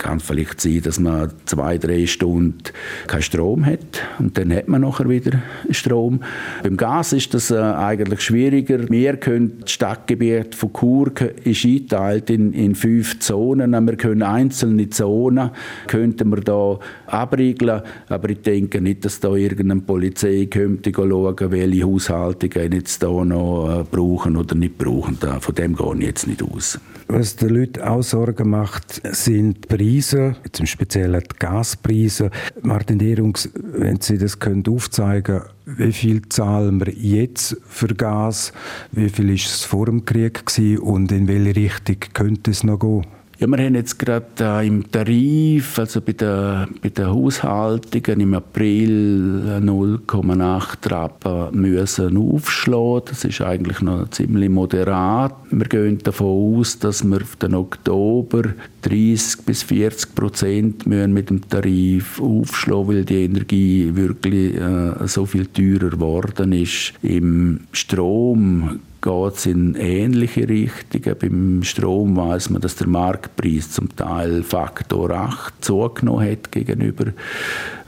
kann 0.00 0.18
vielleicht 0.18 0.60
sein, 0.60 0.80
dass 0.82 0.98
man 0.98 1.30
zwei, 1.44 1.78
drei 1.78 2.06
Stunden 2.06 2.58
keinen 3.06 3.22
Strom 3.22 3.64
hat 3.64 4.02
und 4.18 4.36
dann 4.36 4.52
hat 4.52 4.66
man 4.66 4.80
nachher 4.80 5.08
wieder 5.08 5.40
Strom. 5.70 6.20
Beim 6.62 6.76
Gas 6.76 7.12
ist 7.12 7.34
das 7.34 7.50
äh, 7.50 7.58
eigentlich 7.58 8.22
schwieriger. 8.22 8.88
Wir 8.88 9.16
können 9.18 9.58
das 9.60 9.72
Stadtgebiet 9.72 10.54
von 10.54 10.72
Chur 10.72 11.12
ist 11.44 11.64
eingeteilt 11.64 12.30
in, 12.30 12.52
in 12.52 12.74
fünf 12.74 13.20
Zonen. 13.20 13.72
Wir 13.86 13.96
können 13.96 14.22
einzelne 14.22 14.88
Zonen 14.90 15.50
könnten 15.86 16.30
wir 16.30 16.40
da 16.40 16.78
abriegeln, 17.06 17.82
aber 18.08 18.30
ich 18.30 18.40
denke 18.40 18.80
nicht, 18.80 19.04
dass 19.04 19.20
da 19.20 19.34
irgendeine 19.34 19.82
Polizei 19.82 20.48
könnte 20.50 20.92
schauen, 20.94 21.36
welche 21.50 21.84
Haushaltungen 21.84 22.72
jetzt 22.72 23.02
da 23.02 23.24
noch 23.24 23.80
äh, 23.80 23.84
brauchen 23.84 24.36
oder 24.36 24.54
nicht 24.54 24.78
brauchen. 24.78 25.18
Von 25.18 25.54
dem 25.54 25.76
gehe 25.76 25.94
ich 25.98 26.06
jetzt 26.06 26.26
nicht 26.26 26.42
aus. 26.42 26.80
Was 27.08 27.34
den 27.34 27.48
Leuten 27.48 27.82
auch 27.82 28.02
Sorgen 28.02 28.50
macht, 28.50 29.02
sind 29.14 29.64
die 29.64 29.68
Preise, 29.90 30.36
zum 30.52 30.66
Speziellen 30.66 31.20
die 31.20 31.36
Gaspreise. 31.38 32.30
Martin 32.62 32.98
Derungs, 32.98 33.50
wenn 33.54 34.00
Sie 34.00 34.18
das 34.18 34.38
können 34.38 34.62
aufzeigen 34.68 35.42
wie 35.66 35.92
viel 35.92 36.28
zahlen 36.28 36.80
wir 36.80 36.92
jetzt 36.92 37.56
für 37.66 37.88
Gas, 37.88 38.52
wie 38.92 39.08
viel 39.08 39.30
ist 39.30 39.46
es 39.46 39.64
vor 39.64 39.86
dem 39.86 40.04
Krieg 40.04 40.46
gewesen 40.46 40.78
und 40.78 41.12
in 41.12 41.28
welche 41.28 41.56
Richtung 41.56 41.96
könnte 42.12 42.50
es 42.52 42.64
noch 42.64 42.78
gehen? 42.78 43.06
Ja, 43.40 43.46
wir 43.46 43.56
haben 43.56 43.74
jetzt 43.74 43.98
gerade 43.98 44.26
äh, 44.38 44.66
im 44.66 44.92
Tarif, 44.92 45.78
also 45.78 46.02
bei 46.02 46.12
den 46.12 46.66
bei 46.82 46.90
der 46.90 47.10
Haushaltungen 47.10 48.20
im 48.20 48.34
April 48.34 49.60
0,8 49.62 50.90
Rappen 50.90 51.58
müssen 51.58 52.18
aufschlagen. 52.18 53.04
Das 53.08 53.24
ist 53.24 53.40
eigentlich 53.40 53.80
noch 53.80 54.10
ziemlich 54.10 54.50
moderat. 54.50 55.34
Wir 55.50 55.64
gehen 55.64 55.96
davon 56.00 56.58
aus, 56.58 56.80
dass 56.80 57.02
wir 57.02 57.16
auf 57.16 57.36
den 57.36 57.54
Oktober 57.54 58.42
30 58.82 59.46
bis 59.46 59.62
40 59.62 60.14
Prozent 60.14 60.86
mit 60.86 61.30
dem 61.30 61.48
Tarif 61.48 62.20
aufschlagen, 62.20 62.88
weil 62.88 63.04
die 63.06 63.24
Energie 63.24 63.90
wirklich 63.94 64.54
äh, 64.54 65.06
so 65.06 65.24
viel 65.24 65.46
teurer 65.46 65.88
geworden 65.88 66.52
ist. 66.52 66.92
Im 67.00 67.60
Strom 67.72 68.80
geht 69.00 69.34
es 69.34 69.46
in 69.46 69.74
ähnliche 69.74 70.48
Richtungen. 70.48 71.16
Beim 71.18 71.62
Strom 71.62 72.16
weiß 72.16 72.50
man, 72.50 72.60
dass 72.60 72.76
der 72.76 72.86
Marktpreis 72.86 73.70
zum 73.70 73.94
Teil 73.96 74.42
Faktor 74.42 75.10
8 75.10 75.64
zugenommen 75.64 76.30
hat 76.30 76.52
gegenüber 76.52 77.12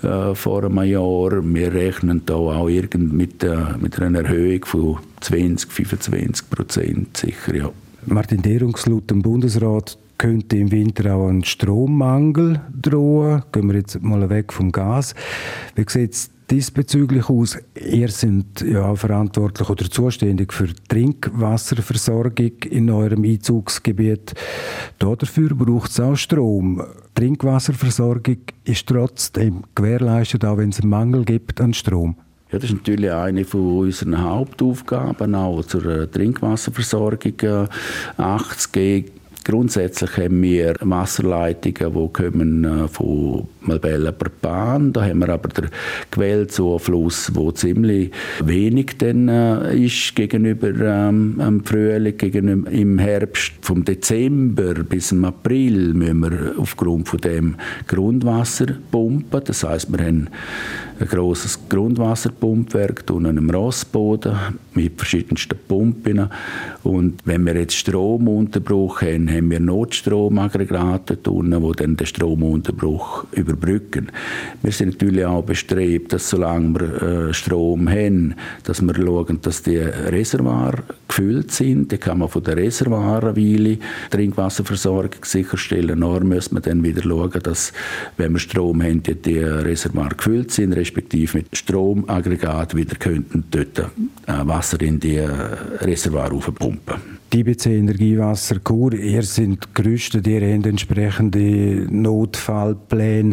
äh, 0.02 0.34
vor 0.34 0.64
einem 0.64 0.82
Jahr. 0.82 1.42
Wir 1.42 1.72
rechnen 1.72 2.22
da 2.24 2.34
auch 2.34 2.68
irgend 2.68 3.12
mit, 3.12 3.42
äh, 3.44 3.56
mit 3.80 4.00
einer 4.00 4.20
Erhöhung 4.20 4.64
von 4.64 4.98
20, 5.20 5.70
25 5.70 6.50
Prozent 6.50 7.16
sicher, 7.16 7.54
ja. 7.54 7.70
Martin 8.06 8.42
Derungs 8.42 8.86
laut 8.86 9.10
dem 9.10 9.22
Bundesrat 9.22 9.96
könnte 10.18 10.56
im 10.56 10.70
Winter 10.70 11.14
auch 11.14 11.28
ein 11.28 11.44
Strommangel 11.44 12.60
drohen. 12.80 13.42
Gehen 13.52 13.68
wir 13.68 13.76
jetzt 13.76 14.00
mal 14.02 14.28
weg 14.28 14.52
vom 14.52 14.72
Gas. 14.72 15.14
Wie 15.74 15.84
sieht 15.88 16.30
diesbezüglich 16.52 17.28
aus? 17.28 17.58
Ihr 17.74 18.08
sind 18.08 18.60
ja 18.60 18.94
verantwortlich 18.94 19.68
oder 19.68 19.90
zuständig 19.90 20.52
für 20.52 20.68
Trinkwasserversorgung 20.88 22.52
in 22.70 22.90
eurem 22.90 23.24
Einzugsgebiet. 23.24 24.34
Dafür 24.98 25.54
braucht 25.54 25.90
es 25.90 26.00
auch 26.00 26.14
Strom. 26.14 26.82
Trinkwasserversorgung 27.14 28.38
ist 28.64 28.86
trotzdem 28.86 29.62
gewährleistet, 29.74 30.44
auch 30.44 30.58
wenn 30.58 30.68
es 30.68 30.80
einen 30.80 30.90
Mangel 30.90 31.24
gibt 31.24 31.60
an 31.60 31.72
Strom. 31.72 32.16
Ja, 32.50 32.58
das 32.58 32.68
ist 32.68 32.76
natürlich 32.76 33.10
eine 33.10 33.46
von 33.46 33.78
unseren 33.78 34.20
Hauptaufgaben, 34.20 35.34
auch 35.34 35.62
zur 35.64 36.10
Trinkwasserversorgung 36.10 37.32
äh, 37.40 37.66
Acht 38.18 38.60
zu 38.60 38.68
geben 38.70 39.22
Grundsätzlich 39.44 40.16
haben 40.18 40.40
wir 40.42 40.76
Wasserleitungen, 40.80 41.92
die 41.92 42.12
kommen 42.12 42.64
äh, 42.64 42.86
von 43.62 43.68
Malbella 43.68 44.12
per 44.12 44.30
Bahn. 44.30 44.92
Da 44.92 45.04
haben 45.04 45.20
wir 45.20 45.28
aber 45.28 45.48
den 45.48 45.68
Quellzufluss, 46.10 47.32
der 47.34 47.54
ziemlich 47.54 48.10
wenig 48.44 48.98
dann, 48.98 49.28
äh, 49.28 49.76
ist 49.76 50.14
gegenüber 50.14 50.68
ähm, 50.68 51.36
dem 51.38 51.64
Frühling, 51.64 52.16
gegenüber 52.16 52.70
im 52.70 52.98
Herbst. 52.98 53.52
Vom 53.62 53.84
Dezember 53.84 54.74
bis 54.74 55.12
im 55.12 55.24
April 55.24 55.94
müssen 55.94 56.20
wir 56.20 56.54
aufgrund 56.58 57.08
von 57.08 57.20
dem 57.20 57.56
Grundwasser 57.86 58.66
pumpen. 58.90 59.42
Das 59.44 59.64
heißt, 59.64 59.90
wir 59.92 60.04
haben 60.04 60.28
ein 61.00 61.08
grosses 61.08 61.58
Grundwasserpumpwerk 61.68 63.04
unten 63.10 63.38
am 63.38 63.50
Rossboden 63.50 64.36
mit 64.74 64.96
verschiedensten 64.96 65.58
Pumpen. 65.68 66.28
Und 66.82 67.20
wenn 67.24 67.44
wir 67.44 67.56
jetzt 67.56 67.76
Stromunterbruch 67.76 69.02
haben, 69.02 69.28
haben 69.28 69.50
wir 69.50 69.60
Notstromaggregate 69.60 71.18
unten, 71.28 71.62
die 71.62 71.76
dann 71.76 71.96
den 71.96 72.06
Stromunterbruch 72.06 73.24
überbrücken. 73.52 74.10
Wir 74.62 74.72
sind 74.72 75.00
natürlich 75.00 75.24
auch 75.24 75.42
bestrebt, 75.42 76.12
dass 76.12 76.30
solange 76.30 76.80
wir 76.80 77.02
äh, 77.02 77.34
Strom 77.34 77.88
haben, 77.88 78.34
dass 78.64 78.82
wir 78.82 78.94
schauen, 78.94 79.40
dass 79.42 79.62
die 79.62 79.78
Reservoir 79.78 80.74
gefüllt 81.08 81.52
sind. 81.52 81.92
Dann 81.92 82.00
kann 82.00 82.18
man 82.18 82.28
von 82.28 82.42
der 82.42 82.56
Reservoirweile 82.56 83.78
Trinkwasserversorgung 84.10 85.24
sicherstellen. 85.24 86.00
Nur 86.00 86.20
müssen 86.20 86.56
wir 86.56 86.60
dann 86.60 86.82
wieder 86.82 87.02
schauen, 87.02 87.40
dass, 87.42 87.72
wenn 88.16 88.32
wir 88.32 88.38
Strom 88.38 88.82
haben, 88.82 89.02
die, 89.02 89.14
die 89.14 89.38
Reservoir 89.38 90.10
gefüllt 90.10 90.50
sind, 90.50 90.72
respektive 90.72 91.38
mit 91.38 91.56
Stromaggregat 91.56 92.74
wieder 92.74 92.96
könnten 92.96 93.44
dort 93.50 93.78
äh, 93.78 93.84
Wasser 94.26 94.80
in 94.80 95.00
die 95.00 95.16
äh, 95.16 95.28
Reservoir 95.80 96.32
aufpumpen. 96.32 97.21
Die 97.32 97.40
IBC 97.40 97.66
Energiewasser 97.78 98.60
Kur, 98.60 98.92
ihr 98.92 99.22
seid 99.22 99.74
gerüstet, 99.74 100.26
ihr 100.26 100.42
habt 100.54 100.66
entsprechende 100.66 101.86
Notfallpläne. 101.90 103.32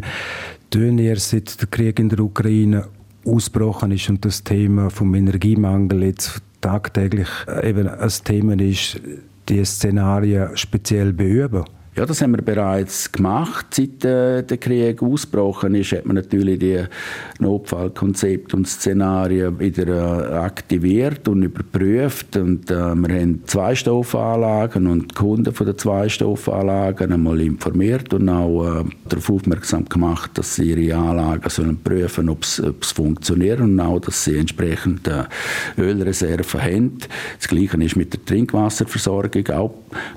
Tun 0.70 1.00
ihr 1.00 1.18
seit 1.18 1.60
der 1.60 1.68
Krieg 1.68 2.00
in 2.00 2.08
der 2.08 2.22
Ukraine 2.22 2.88
ausgebrochen 3.26 3.92
ist 3.92 4.10
und 4.10 4.24
das 4.24 4.42
Thema 4.42 4.90
vom 4.90 5.14
Energiemangel 5.16 6.04
jetzt 6.04 6.42
tagtäglich 6.62 7.28
eben 7.62 7.90
ein 7.90 8.12
Thema 8.24 8.54
ist, 8.62 9.02
die 9.50 9.66
Szenarien 9.66 10.56
speziell 10.56 11.12
beüben? 11.12 11.66
Ja, 12.00 12.06
das 12.06 12.22
haben 12.22 12.32
wir 12.32 12.42
bereits 12.42 13.12
gemacht. 13.12 13.66
Seit 13.72 14.06
äh, 14.06 14.42
der 14.42 14.56
Krieg 14.58 15.04
ausgebrochen 15.04 15.76
ist, 15.76 15.92
hat 15.92 16.06
man 16.06 16.16
natürlich 16.16 16.58
die 16.58 16.86
Notfallkonzepte 17.40 18.56
und 18.56 18.70
Szenarien 18.70 19.60
wieder 19.60 20.32
äh, 20.32 20.34
aktiviert 20.36 21.28
und 21.28 21.44
überprüft. 21.44 22.38
Und 22.38 22.72
äh, 22.72 22.96
wir 22.96 23.20
haben 23.20 23.44
Zweistoffanlagen 23.46 24.88
und 24.88 25.14
Kunden 25.14 25.54
von 25.54 25.68
den 25.68 25.78
Zweistoffanlagen 25.78 27.12
einmal 27.12 27.42
informiert 27.42 28.14
und 28.14 28.30
auch 28.30 28.80
äh, 28.80 28.86
darauf 29.10 29.30
aufmerksam 29.30 29.84
gemacht, 29.84 30.32
dass 30.36 30.56
sie 30.56 30.72
ihre 30.72 30.98
Anlagen 30.98 31.50
sollen 31.50 31.84
prüfen, 31.84 32.30
ob 32.30 32.44
es 32.44 32.62
funktioniert 32.96 33.60
und 33.60 33.78
auch, 33.78 34.00
dass 34.00 34.24
sie 34.24 34.38
entsprechend 34.38 35.06
äh, 35.10 35.26
Ölreserven 35.78 36.62
haben. 36.62 36.98
Das 37.38 37.50
Gleiche 37.50 37.84
ist 37.84 37.98
mit 37.98 38.14
der 38.14 38.24
Trinkwasserversorgung 38.24 39.50
auch 39.50 39.74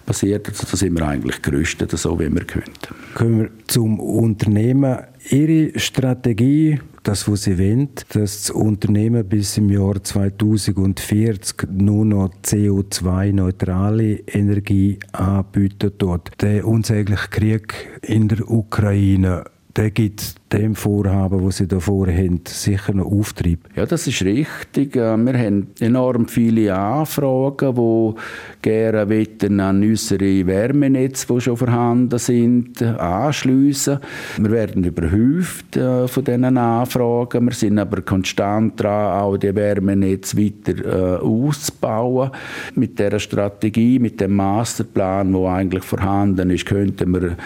passiert. 0.07 0.49
Also 0.49 0.65
da 0.71 0.77
sind 0.77 0.97
wir 0.97 1.09
eigentlich 1.09 1.43
gerüstet 1.43 1.72
gerüstet, 1.77 1.99
so 1.99 2.19
wie 2.19 2.33
wir 2.33 2.45
können. 2.45 2.73
Kommen 3.15 3.41
wir 3.41 3.51
zum 3.67 4.01
Unternehmen. 4.01 4.99
Ihre 5.31 5.79
Strategie, 5.79 6.81
das, 7.03 7.29
was 7.31 7.45
Sie 7.45 7.59
wollen, 7.59 7.89
dass 8.13 8.47
das 8.47 8.51
Unternehmen 8.51 9.29
bis 9.29 9.57
im 9.59 9.71
Jahr 9.71 10.03
2040 10.03 11.69
nur 11.71 12.05
noch 12.05 12.31
CO2-neutrale 12.45 14.21
Energie 14.27 14.99
anbieten 15.13 15.93
dort. 15.99 16.31
Der 16.41 16.67
unsägliche 16.67 17.29
Krieg 17.29 18.01
in 18.03 18.29
der 18.29 18.49
Ukraine 18.49 19.45
der 19.77 19.91
gibt 19.91 20.35
dem 20.53 20.75
Vorhaben, 20.75 21.45
das 21.45 21.57
Sie 21.57 21.67
da 21.67 21.81
vorhaben, 21.81 22.41
sicher 22.47 22.93
noch 22.93 23.07
Auftrieb. 23.07 23.61
Ja, 23.75 23.87
das 23.87 24.07
ist 24.07 24.23
richtig. 24.23 24.97
Äh, 24.97 25.17
wir 25.17 25.39
haben 25.39 25.69
enorm 25.81 26.29
viele 26.29 26.75
Anfragen, 26.75 27.75
die 27.75 28.15
gerne 28.63 29.65
an 29.65 29.83
unsere 29.83 30.47
Wärmenetze, 30.47 31.27
die 31.33 31.41
schon 31.41 31.57
vorhanden 31.57 32.19
sind, 32.19 32.83
anschliessen. 32.83 33.99
Wir 34.39 34.51
werden 34.51 34.85
überhäuft 34.85 35.77
äh, 35.77 36.07
von 36.07 36.25
diesen 36.25 36.59
Anfragen. 36.59 37.47
Wir 37.47 37.55
sind 37.55 37.79
aber 37.79 38.03
konstant 38.03 38.81
dran, 38.81 39.21
auch 39.21 39.37
die 39.37 39.55
Wärmenetze 39.55 40.37
weiter 40.37 40.85
äh, 40.85 41.21
auszubauen. 41.21 42.31
Mit 42.75 42.99
dieser 42.99 43.19
Strategie, 43.19 43.99
mit 43.99 44.21
dem 44.21 44.37
Masterplan, 44.37 45.33
der 45.33 45.43
eigentlich 45.43 45.85
vorhanden 45.85 46.51
ist, 46.51 46.67
könnten 46.67 47.13
wir 47.13 47.37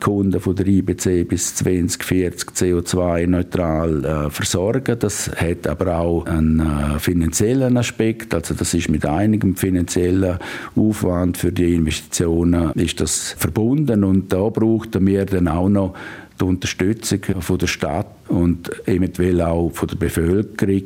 Kunden 0.00 0.40
von 0.40 0.54
der 0.54 0.66
IBC 0.66 1.26
bis 1.28 1.54
2040 1.56 2.54
CO2-neutral 2.56 4.04
äh, 4.04 4.30
versorgen. 4.30 4.98
Das 4.98 5.30
hat 5.36 5.66
aber 5.66 5.98
auch 5.98 6.26
einen 6.26 6.60
äh, 6.60 6.98
finanziellen 6.98 7.76
Aspekt. 7.76 8.34
Also 8.34 8.54
das 8.54 8.74
ist 8.74 8.88
mit 8.88 9.04
einigem 9.04 9.56
finanziellen 9.56 10.38
Aufwand 10.74 11.36
für 11.36 11.52
die 11.52 11.74
Investitionen 11.74 12.72
ist 12.72 13.00
das 13.00 13.32
verbunden 13.38 14.04
und 14.04 14.32
da 14.32 14.48
braucht 14.48 14.96
wir 15.04 15.24
dann 15.26 15.48
auch 15.48 15.68
noch 15.68 15.94
die 16.40 16.44
Unterstützung 16.44 17.20
von 17.40 17.58
der 17.58 17.66
Stadt 17.66 18.06
und 18.28 18.70
eventuell 18.86 19.40
auch 19.40 19.70
von 19.70 19.88
der 19.88 19.96
Bevölkerung, 19.96 20.84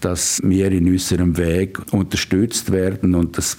dass 0.00 0.40
wir 0.42 0.70
in 0.72 0.86
unserem 0.86 1.36
Weg 1.36 1.78
unterstützt 1.92 2.72
werden 2.72 3.14
und 3.14 3.36
dass 3.36 3.58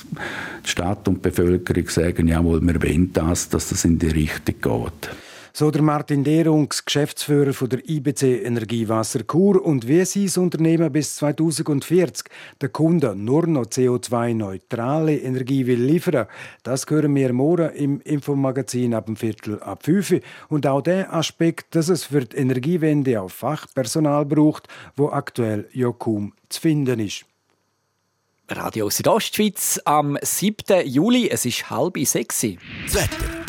die 0.65 0.69
Stadt 0.69 1.07
und 1.07 1.17
die 1.17 1.29
Bevölkerung 1.29 1.87
sagen, 1.89 2.27
jawohl, 2.27 2.61
wir 2.61 2.81
wollen 2.81 3.13
das, 3.13 3.49
dass 3.49 3.69
das 3.69 3.85
in 3.85 3.99
die 3.99 4.07
Richtung 4.07 4.55
geht. 4.61 5.28
So 5.51 5.71
der 5.71 5.81
Martin 5.81 6.23
Derungs, 6.23 6.85
Geschäftsführer 6.85 7.53
von 7.53 7.69
der 7.69 7.87
IBC 7.89 8.45
Energiewasser 8.45 9.21
Chur 9.25 9.65
und 9.65 9.87
wie 9.87 10.05
sie 10.05 10.25
das 10.25 10.37
Unternehmen 10.37 10.91
bis 10.91 11.15
2040 11.15 12.27
den 12.61 12.71
Kunden 12.71 13.25
nur 13.25 13.47
noch 13.47 13.65
CO2-neutrale 13.65 15.17
Energie 15.17 15.65
will 15.65 15.81
liefern, 15.81 16.27
das 16.63 16.85
hören 16.87 17.15
wir 17.15 17.33
morgen 17.33 17.71
im 17.71 17.99
Infomagazin 18.01 18.93
ab 18.93 19.07
dem 19.07 19.15
Viertel 19.15 19.59
ab 19.61 19.83
5 19.83 20.21
und 20.49 20.67
auch 20.67 20.81
der 20.81 21.13
Aspekt, 21.13 21.75
dass 21.75 21.89
es 21.89 22.03
für 22.05 22.25
die 22.25 22.37
Energiewende 22.37 23.19
auch 23.19 23.31
Fachpersonal 23.31 24.25
braucht, 24.25 24.67
wo 24.95 25.09
aktuell 25.09 25.67
ja 25.73 25.91
kaum 25.91 26.33
zu 26.49 26.61
finden 26.61 26.99
ist. 26.99 27.25
Radio 28.49 28.89
Südostschweiz 28.89 29.79
am 29.85 30.17
7. 30.21 30.85
Juli, 30.85 31.29
es 31.29 31.45
ist 31.45 31.69
halb 31.69 31.97
sechs. 31.99 32.41
Das 32.41 32.95
Wetter. 32.95 33.48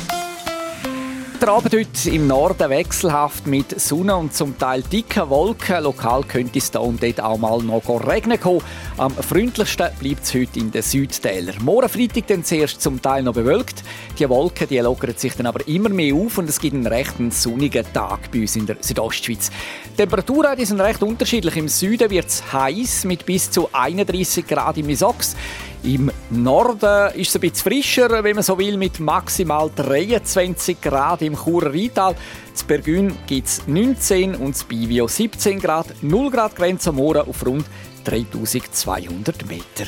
der 1.41 1.49
Abend 1.49 1.73
heute 1.73 2.09
im 2.11 2.27
Norden 2.27 2.69
wechselhaft 2.69 3.47
mit 3.47 3.81
Sonne 3.81 4.15
und 4.15 4.31
zum 4.31 4.59
Teil 4.59 4.83
dicken 4.83 5.27
Wolken. 5.29 5.83
Lokal 5.83 6.21
könnte 6.23 6.59
es 6.59 6.69
da 6.69 6.79
und 6.79 7.01
dort 7.01 7.19
auch 7.19 7.37
mal 7.39 7.63
noch 7.63 8.07
regnen 8.07 8.39
kommen. 8.39 8.61
Am 8.97 9.11
freundlichsten 9.11 9.89
bleibt 9.99 10.23
es 10.23 10.35
heute 10.35 10.59
in 10.59 10.69
den 10.69 10.83
Südtälern. 10.83 11.55
Morgen 11.63 11.89
Freitag 11.89 12.27
dann 12.27 12.43
zuerst 12.43 12.79
zum 12.79 13.01
Teil 13.01 13.23
noch 13.23 13.33
bewölkt. 13.33 13.83
Die 14.19 14.29
Wolken 14.29 14.67
die 14.67 14.77
lockern 14.77 15.17
sich 15.17 15.33
dann 15.33 15.47
aber 15.47 15.67
immer 15.67 15.89
mehr 15.89 16.13
auf 16.13 16.37
und 16.37 16.47
es 16.47 16.59
gibt 16.59 16.75
einen 16.75 16.85
recht 16.85 17.15
sonnigen 17.29 17.91
Tag 17.91 18.31
bei 18.31 18.41
uns 18.41 18.55
in 18.55 18.67
der 18.67 18.77
Südostschweiz. 18.79 19.49
Die 19.93 19.95
Temperaturen 19.95 20.63
sind 20.63 20.79
recht 20.79 21.01
unterschiedlich. 21.01 21.55
Im 21.55 21.69
Süden 21.69 22.11
wird 22.11 22.27
es 22.27 22.53
heiß 22.53 23.05
mit 23.05 23.25
bis 23.25 23.49
zu 23.49 23.67
31 23.71 24.45
Grad 24.45 24.77
im 24.77 24.85
Misox. 24.85 25.35
Im 25.83 26.11
Norden 26.29 27.11
ist 27.15 27.29
es 27.29 27.35
ein 27.35 27.41
bisschen 27.41 27.71
frischer, 27.71 28.23
wenn 28.23 28.35
man 28.35 28.43
so 28.43 28.57
will, 28.59 28.77
mit 28.77 28.99
maximal 28.99 29.71
23 29.75 30.79
Grad 30.79 31.23
im 31.23 31.35
Churer 31.35 31.73
Rheintal. 31.73 32.11
In 32.13 32.67
Bergün 32.67 33.17
gibt 33.25 33.47
es 33.47 33.61
19 33.65 34.35
und 34.35 34.61
in 34.61 34.67
Bivio 34.67 35.07
17 35.07 35.59
Grad. 35.59 35.87
0 36.03 36.29
Grad 36.29 36.55
Grenze 36.55 36.89
am 36.89 36.97
Morgen 36.97 37.27
auf 37.27 37.43
rund 37.43 37.65
3200 38.03 39.47
Meter. 39.47 39.85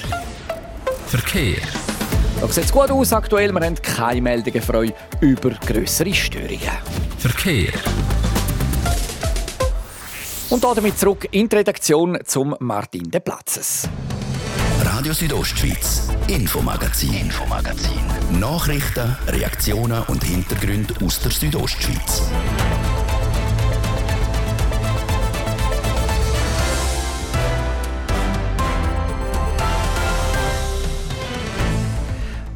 Verkehr. 1.06 1.62
Da 2.42 2.48
sieht 2.48 2.66
es 2.66 2.72
gut 2.72 2.90
aus 2.90 3.14
aktuell. 3.14 3.52
Wir 3.54 3.62
haben 3.62 3.76
keine 3.76 4.22
Meldungen 4.22 4.64
frei 4.64 4.94
über 5.22 5.52
größere 5.52 6.14
Störungen. 6.14 6.60
Verkehr. 7.20 7.72
Und 10.50 10.64
damit 10.64 10.98
zurück 10.98 11.28
in 11.30 11.48
die 11.48 11.56
Redaktion 11.56 12.18
zum 12.26 12.56
Martin 12.60 13.12
de 13.12 13.22
Platzes. 13.22 13.88
Radio 14.96 15.12
Südostschweiz, 15.12 16.08
Infomagazin, 16.28 17.16
Infomagazin. 17.16 18.00
Nachrichten, 18.40 19.18
Reaktionen 19.28 20.04
und 20.04 20.24
Hintergründe 20.24 20.94
aus 21.04 21.20
der 21.20 21.32
Südostschweiz. 21.32 22.22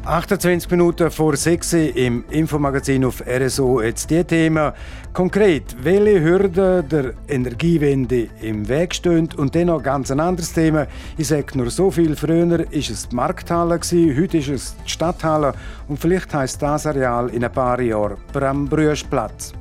28 0.08 0.70
Minuten 0.70 1.10
vor 1.10 1.36
6 1.36 1.72
im 1.74 2.24
Infomagazin 2.30 3.04
auf 3.04 3.22
RSO. 3.26 3.82
Jetzt 3.82 4.08
die 4.08 4.24
Themen 4.24 4.72
konkret, 5.12 5.76
welche 5.82 6.20
Hürden 6.22 6.88
der 6.88 7.14
Energiewende 7.28 8.28
im 8.40 8.68
Weg 8.68 8.94
stehen 8.94 9.28
und 9.36 9.54
dann 9.54 9.66
noch 9.66 9.82
ganz 9.82 10.10
ein 10.10 10.20
anderes 10.20 10.52
Thema. 10.52 10.86
Ich 11.16 11.28
sage 11.28 11.56
nur 11.56 11.70
so 11.70 11.90
viel, 11.90 12.16
früher 12.16 12.50
war 12.50 12.60
es 12.72 13.08
die 13.08 13.16
Markthalle, 13.16 13.80
heute 13.80 14.38
ist 14.38 14.48
es 14.48 14.76
die 14.84 14.90
Stadthalle 14.90 15.52
und 15.88 15.98
vielleicht 15.98 16.32
heißt 16.32 16.62
das 16.62 16.86
Areal 16.86 17.28
in 17.30 17.44
ein 17.44 17.52
paar 17.52 17.80
Jahren 17.80 18.16
Brambrüschplatz. 18.32 19.52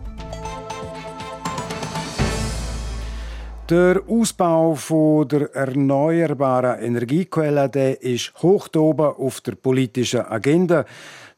Der 3.70 4.02
Ausbau 4.08 5.26
der 5.26 5.54
erneuerbaren 5.54 6.80
Energiequellen 6.80 7.70
der 7.70 8.02
ist 8.02 8.32
hoch 8.42 8.70
oben 8.78 9.08
auf 9.08 9.42
der 9.42 9.56
politischen 9.56 10.22
Agenda. 10.22 10.86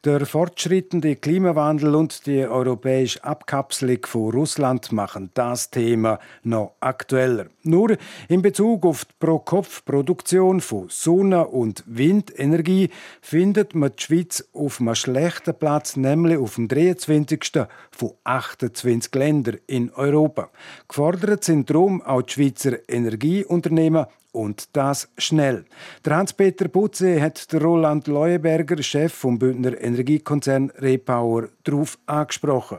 Der 0.02 0.24
fortschrittende 0.24 1.14
Klimawandel 1.16 1.94
und 1.94 2.24
die 2.24 2.46
europäische 2.46 3.22
Abkapselung 3.22 3.98
von 4.06 4.30
Russland 4.30 4.92
machen 4.92 5.28
das 5.34 5.68
Thema 5.68 6.18
noch 6.42 6.72
aktueller. 6.80 7.48
Nur 7.64 7.98
in 8.26 8.40
Bezug 8.40 8.86
auf 8.86 9.04
die 9.04 9.12
Pro-Kopf-Produktion 9.18 10.62
von 10.62 10.86
Sonne- 10.88 11.48
und 11.48 11.84
Windenergie 11.86 12.88
findet 13.20 13.74
man 13.74 13.92
die 13.94 14.02
Schweiz 14.02 14.48
auf 14.54 14.80
einem 14.80 14.94
schlechten 14.94 15.54
Platz, 15.54 15.96
nämlich 15.96 16.38
auf 16.38 16.54
dem 16.54 16.68
23. 16.68 17.66
von 17.90 18.12
28 18.24 19.14
Ländern 19.14 19.58
in 19.66 19.92
Europa. 19.92 20.48
Gefordert 20.88 21.44
sind 21.44 21.68
darum 21.68 22.00
auch 22.00 22.22
die 22.22 22.32
Schweizer 22.32 22.88
Energieunternehmen 22.88 24.06
und 24.32 24.76
das 24.76 25.08
schnell. 25.18 25.64
Der 26.04 26.16
Hans-Peter 26.16 26.68
Putze 26.68 27.20
hat 27.20 27.52
der 27.52 27.62
Roland 27.62 28.06
Leuenberger, 28.06 28.82
Chef 28.82 29.12
vom 29.12 29.38
Bündner 29.38 29.80
Energiekonzern 29.80 30.70
Repower, 30.78 31.48
darauf 31.64 31.98
angesprochen. 32.06 32.78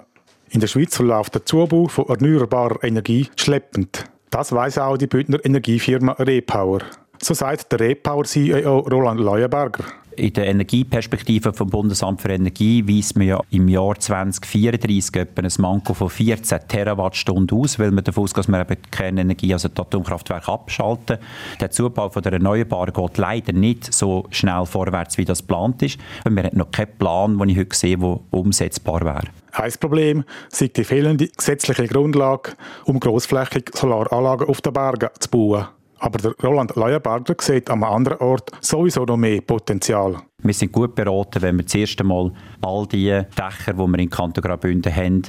In 0.49 0.59
der 0.59 0.67
Schweiz 0.67 0.95
verläuft 0.95 1.35
der 1.35 1.45
Zubau 1.45 1.87
von 1.87 2.07
erneuerbarer 2.07 2.83
Energie 2.83 3.29
schleppend. 3.35 4.05
Das 4.29 4.51
weiß 4.51 4.79
auch 4.79 4.97
die 4.97 5.07
Bündner 5.07 5.43
Energiefirma 5.43 6.13
Repower. 6.13 6.79
So 7.21 7.33
sagt 7.33 7.71
der 7.71 7.79
Repower-CEO 7.79 8.79
Roland 8.79 9.19
Leuenberger. 9.19 9.83
In 10.17 10.33
der 10.33 10.47
Energieperspektive 10.47 11.53
vom 11.53 11.69
Bundesamt 11.69 12.21
für 12.21 12.29
Energie 12.29 12.85
weist 12.85 13.15
man 13.15 13.27
ja 13.27 13.41
im 13.49 13.69
Jahr 13.69 13.97
2034 13.97 15.15
etwa 15.15 15.41
ein 15.41 15.51
Manko 15.57 15.93
von 15.93 16.09
14 16.09 16.59
Terawattstunden 16.67 17.57
aus, 17.57 17.79
weil 17.79 17.91
man 17.91 18.03
davon 18.03 18.23
ausgeht, 18.23 18.39
dass 18.39 18.47
man 18.49 18.61
eben 18.61 18.81
die 18.81 18.89
Kernenergie, 18.89 19.53
also 19.53 19.69
die 19.69 19.79
Atomkraftwerke 19.79 20.51
abschalten. 20.51 21.17
Der 21.61 21.71
Zubau 21.71 22.09
von 22.09 22.21
der 22.23 22.33
Erneuerbaren 22.33 22.93
geht 22.93 23.17
leider 23.17 23.53
nicht 23.53 23.93
so 23.93 24.25
schnell 24.31 24.65
vorwärts, 24.65 25.17
wie 25.17 25.25
das 25.25 25.39
geplant 25.39 25.81
ist. 25.81 25.97
Und 26.25 26.35
wir 26.35 26.43
haben 26.43 26.57
noch 26.57 26.71
keinen 26.71 26.97
Plan, 26.97 27.37
den 27.37 27.49
ich 27.49 27.57
heute 27.57 27.75
sehe, 27.75 27.97
der 27.97 28.19
umsetzbar 28.31 29.01
wäre. 29.01 29.23
Ein 29.53 29.73
Problem 29.79 30.23
ist 30.51 30.75
die 30.75 30.83
fehlende 30.83 31.29
gesetzliche 31.29 31.87
Grundlage, 31.87 32.51
um 32.85 32.99
grossflächig 32.99 33.71
Solaranlagen 33.73 34.47
auf 34.47 34.59
den 34.59 34.73
Bergen 34.73 35.09
zu 35.19 35.29
bauen. 35.29 35.67
Aber 36.01 36.17
der 36.17 36.33
Roland 36.43 36.75
Leuenberger 36.75 37.35
sieht 37.39 37.69
einem 37.69 37.83
anderen 37.83 38.17
Ort 38.17 38.49
sowieso 38.59 39.05
noch 39.05 39.17
mehr 39.17 39.39
Potenzial. 39.41 40.17
Wir 40.39 40.53
sind 40.55 40.71
gut 40.71 40.95
beraten, 40.95 41.43
wenn 41.43 41.57
wir 41.57 41.63
das 41.63 41.75
erste 41.75 42.03
Mal 42.03 42.31
all 42.59 42.87
die 42.87 43.05
Dächer, 43.37 43.73
die 43.73 43.77
wir 43.77 43.99
in 43.99 44.09
Kanton 44.09 44.43
Graubünden 44.43 44.95
haben, 44.95 45.21